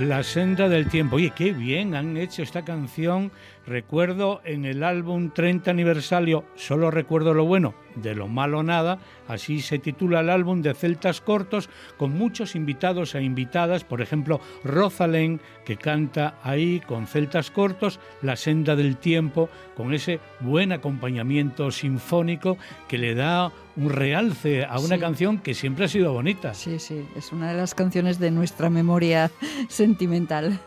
[0.00, 1.16] La senda del tiempo.
[1.16, 3.30] Oye, qué bien han hecho esta canción.
[3.66, 8.98] Recuerdo en el álbum 30 aniversario, solo recuerdo lo bueno, de lo malo nada.
[9.28, 13.84] Así se titula el álbum de Celtas Cortos, con muchos invitados e invitadas.
[13.84, 20.18] Por ejemplo, Rosalén, que canta ahí con Celtas Cortos, La senda del tiempo, con ese
[20.40, 22.56] buen acompañamiento sinfónico
[22.88, 25.00] que le da un realce a una Sí.
[25.00, 26.54] canción que siempre ha sido bonita.
[26.54, 29.30] Sí, sí, es una de las canciones de nuestra memoria
[29.68, 30.58] sentimental.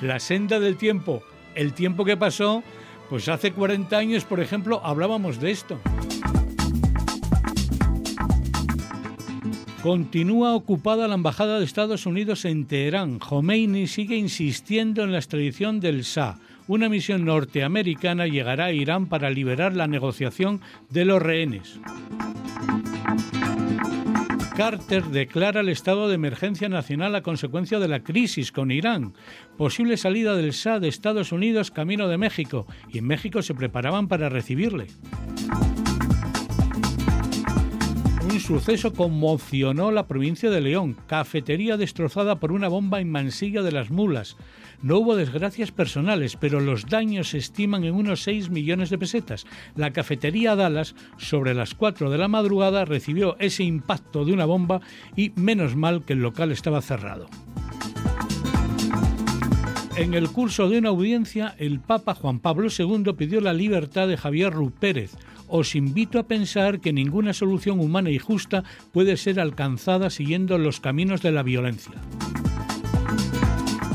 [0.00, 1.22] La senda del tiempo,
[1.54, 2.62] el tiempo que pasó,
[3.10, 5.78] pues hace 40 años, por ejemplo, hablábamos de esto.
[9.82, 13.18] Continúa ocupada la Embajada de Estados Unidos en Teherán.
[13.18, 16.38] Khomeini sigue insistiendo en la extradición del Shah.
[16.68, 20.60] Una misión norteamericana llegará a Irán para liberar la negociación
[20.90, 21.80] de los rehenes.
[24.56, 29.14] Carter declara el estado de emergencia nacional a consecuencia de la crisis con Irán.
[29.56, 32.66] Posible salida del Shah de Estados Unidos camino de México.
[32.88, 34.88] Y en México se preparaban para recibirle.
[38.30, 40.96] Un suceso conmocionó la provincia de León.
[41.06, 44.36] Cafetería destrozada por una bomba en Mansilla de las Mulas.
[44.82, 49.46] No hubo desgracias personales, pero los daños se estiman en unos 6 millones de pesetas.
[49.76, 54.80] La cafetería Dallas, sobre las 4 de la madrugada, recibió ese impacto de una bomba
[55.14, 57.28] y menos mal que el local estaba cerrado.
[59.96, 64.16] En el curso de una audiencia, el Papa Juan Pablo II pidió la libertad de
[64.16, 65.12] Javier Rupérez.
[65.48, 70.80] Os invito a pensar que ninguna solución humana y justa puede ser alcanzada siguiendo los
[70.80, 71.92] caminos de la violencia.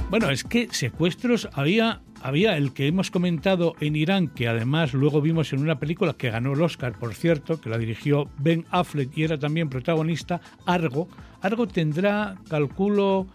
[0.09, 5.19] Bueno, es que secuestros había, había el que hemos comentado en Irán, que además luego
[5.19, 9.17] vimos en una película que ganó el Oscar, por cierto, que la dirigió Ben Affleck
[9.17, 11.09] y era también protagonista, Argo.
[11.41, 13.27] Argo tendrá, calculo,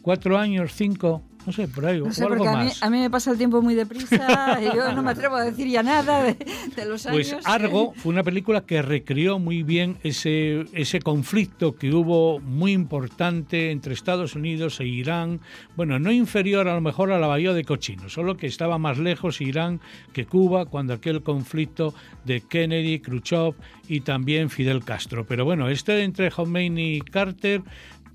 [0.00, 2.82] cuatro años, cinco, no sé, por ahí, No o algo porque a mí, más.
[2.82, 5.66] a mí me pasa el tiempo muy deprisa y yo no me atrevo a decir
[5.66, 6.34] ya nada de,
[6.76, 7.30] de los años.
[7.32, 12.72] Pues Argo fue una película que recreó muy bien ese, ese conflicto que hubo muy
[12.72, 15.40] importante entre Estados Unidos e Irán.
[15.74, 18.98] Bueno, no inferior a lo mejor a la bahía de Cochino, solo que estaba más
[18.98, 19.80] lejos Irán
[20.12, 21.94] que Cuba cuando aquel conflicto
[22.26, 23.54] de Kennedy, Khrushchev
[23.88, 25.24] y también Fidel Castro.
[25.26, 27.62] Pero bueno, este entre Khomeini y Carter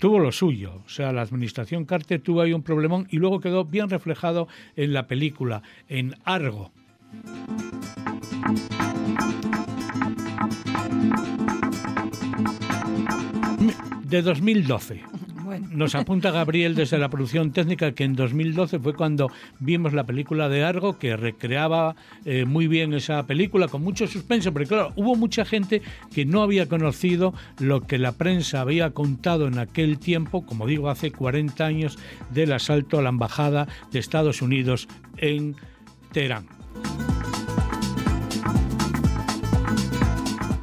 [0.04, 0.82] tuvo lo suyo.
[0.84, 4.92] O sea, la administración Carter tuvo ahí un problemón y luego quedó bien reflejado en
[4.92, 6.72] la película, en Argo.
[14.02, 15.23] De 2012.
[15.70, 20.48] Nos apunta Gabriel desde la producción técnica que en 2012 fue cuando vimos la película
[20.48, 25.16] de Argo que recreaba eh, muy bien esa película con mucho suspenso, porque claro, hubo
[25.16, 25.82] mucha gente
[26.12, 30.88] que no había conocido lo que la prensa había contado en aquel tiempo, como digo,
[30.88, 31.98] hace 40 años,
[32.30, 34.88] del asalto a la embajada de Estados Unidos
[35.18, 35.56] en
[36.12, 36.46] Teherán.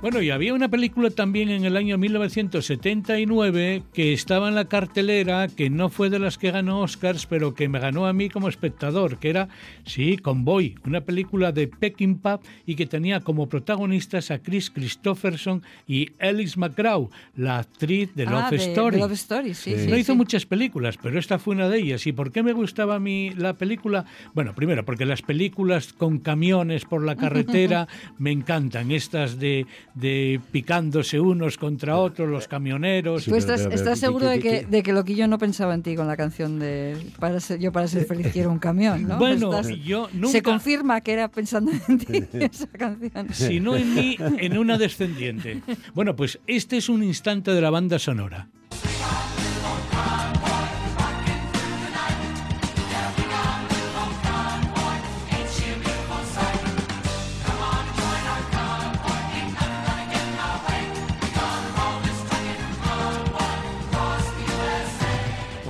[0.01, 5.47] Bueno, y había una película también en el año 1979 que estaba en la cartelera,
[5.47, 8.49] que no fue de las que ganó Oscars, pero que me ganó a mí como
[8.49, 9.47] espectador, que era,
[9.85, 16.09] sí, Convoy, una película de Peckinpah y que tenía como protagonistas a Chris Christopherson y
[16.19, 18.95] Alice McGraw, la actriz de Love Ah, Story.
[18.95, 20.17] de Love Story, sí, sí, no hizo sí.
[20.17, 22.07] muchas películas, pero esta fue una de ellas.
[22.07, 24.05] ¿Y por qué me gustaba a mí la película?
[24.33, 27.87] Bueno, primero, porque las películas con camiones por la carretera
[28.17, 28.89] me encantan.
[28.89, 33.25] Estas de, de picándose unos contra otros, los camioneros.
[33.25, 36.15] ¿Tú estás, estás seguro de que, de que Loquillo no pensaba en ti con la
[36.15, 39.17] canción de para ser- Yo para ser feliz quiero un camión, ¿no?
[39.17, 43.27] Bueno, Estás- yo Se confirma que era pensando en ti esa canción.
[43.33, 45.61] Si no en mí, en una descendiente.
[45.93, 48.47] Bueno, pues este es un instante de la banda sonora.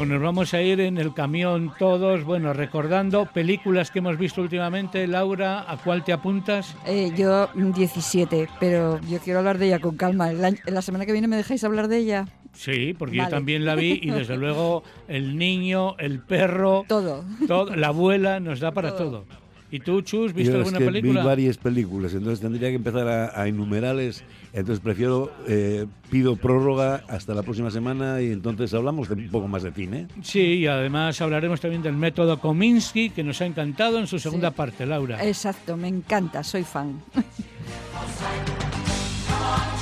[0.02, 4.42] Pues nos vamos a ir en el camión todos, bueno, recordando películas que hemos visto
[4.42, 5.06] últimamente.
[5.06, 6.76] Laura, ¿a cuál te apuntas?
[6.88, 10.32] Eh, yo mm, 17, pero yo quiero hablar de ella con calma.
[10.34, 12.28] La semana que viene me dejáis hablar de ella.
[12.52, 17.24] Sí, porque yo también la vi y desde luego el niño, el perro, todo,
[17.76, 19.26] la abuela nos da para todo.
[19.70, 21.22] ¿Y tú, Chus, viste Yo es alguna que película?
[21.22, 24.24] vi varias películas, entonces tendría que empezar a, a enumerarles.
[24.54, 29.48] Entonces prefiero, eh, pido prórroga hasta la próxima semana y entonces hablamos de un poco
[29.48, 30.08] más de cine.
[30.22, 34.50] Sí, y además hablaremos también del método Kominsky, que nos ha encantado en su segunda
[34.50, 34.56] Sí.
[34.58, 35.26] parte, Laura.
[35.26, 37.02] Exacto, me encanta, soy fan.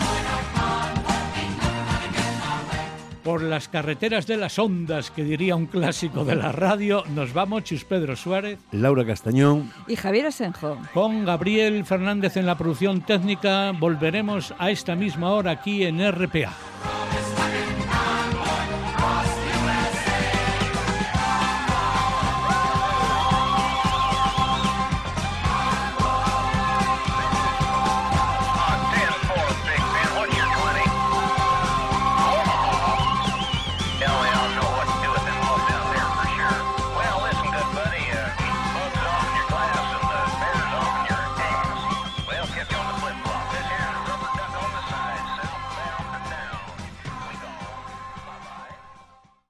[3.30, 7.64] Por las carreteras de las ondas, que diría un clásico de la radio, nos vamos,
[7.64, 8.58] Chus Pedro Suárez.
[8.72, 9.72] Laura Castañón.
[9.88, 10.80] Y Javier Asenjo.
[10.96, 16.56] Con Gabriel Fernández en la producción técnica, volveremos a esta misma hora aquí en RPA.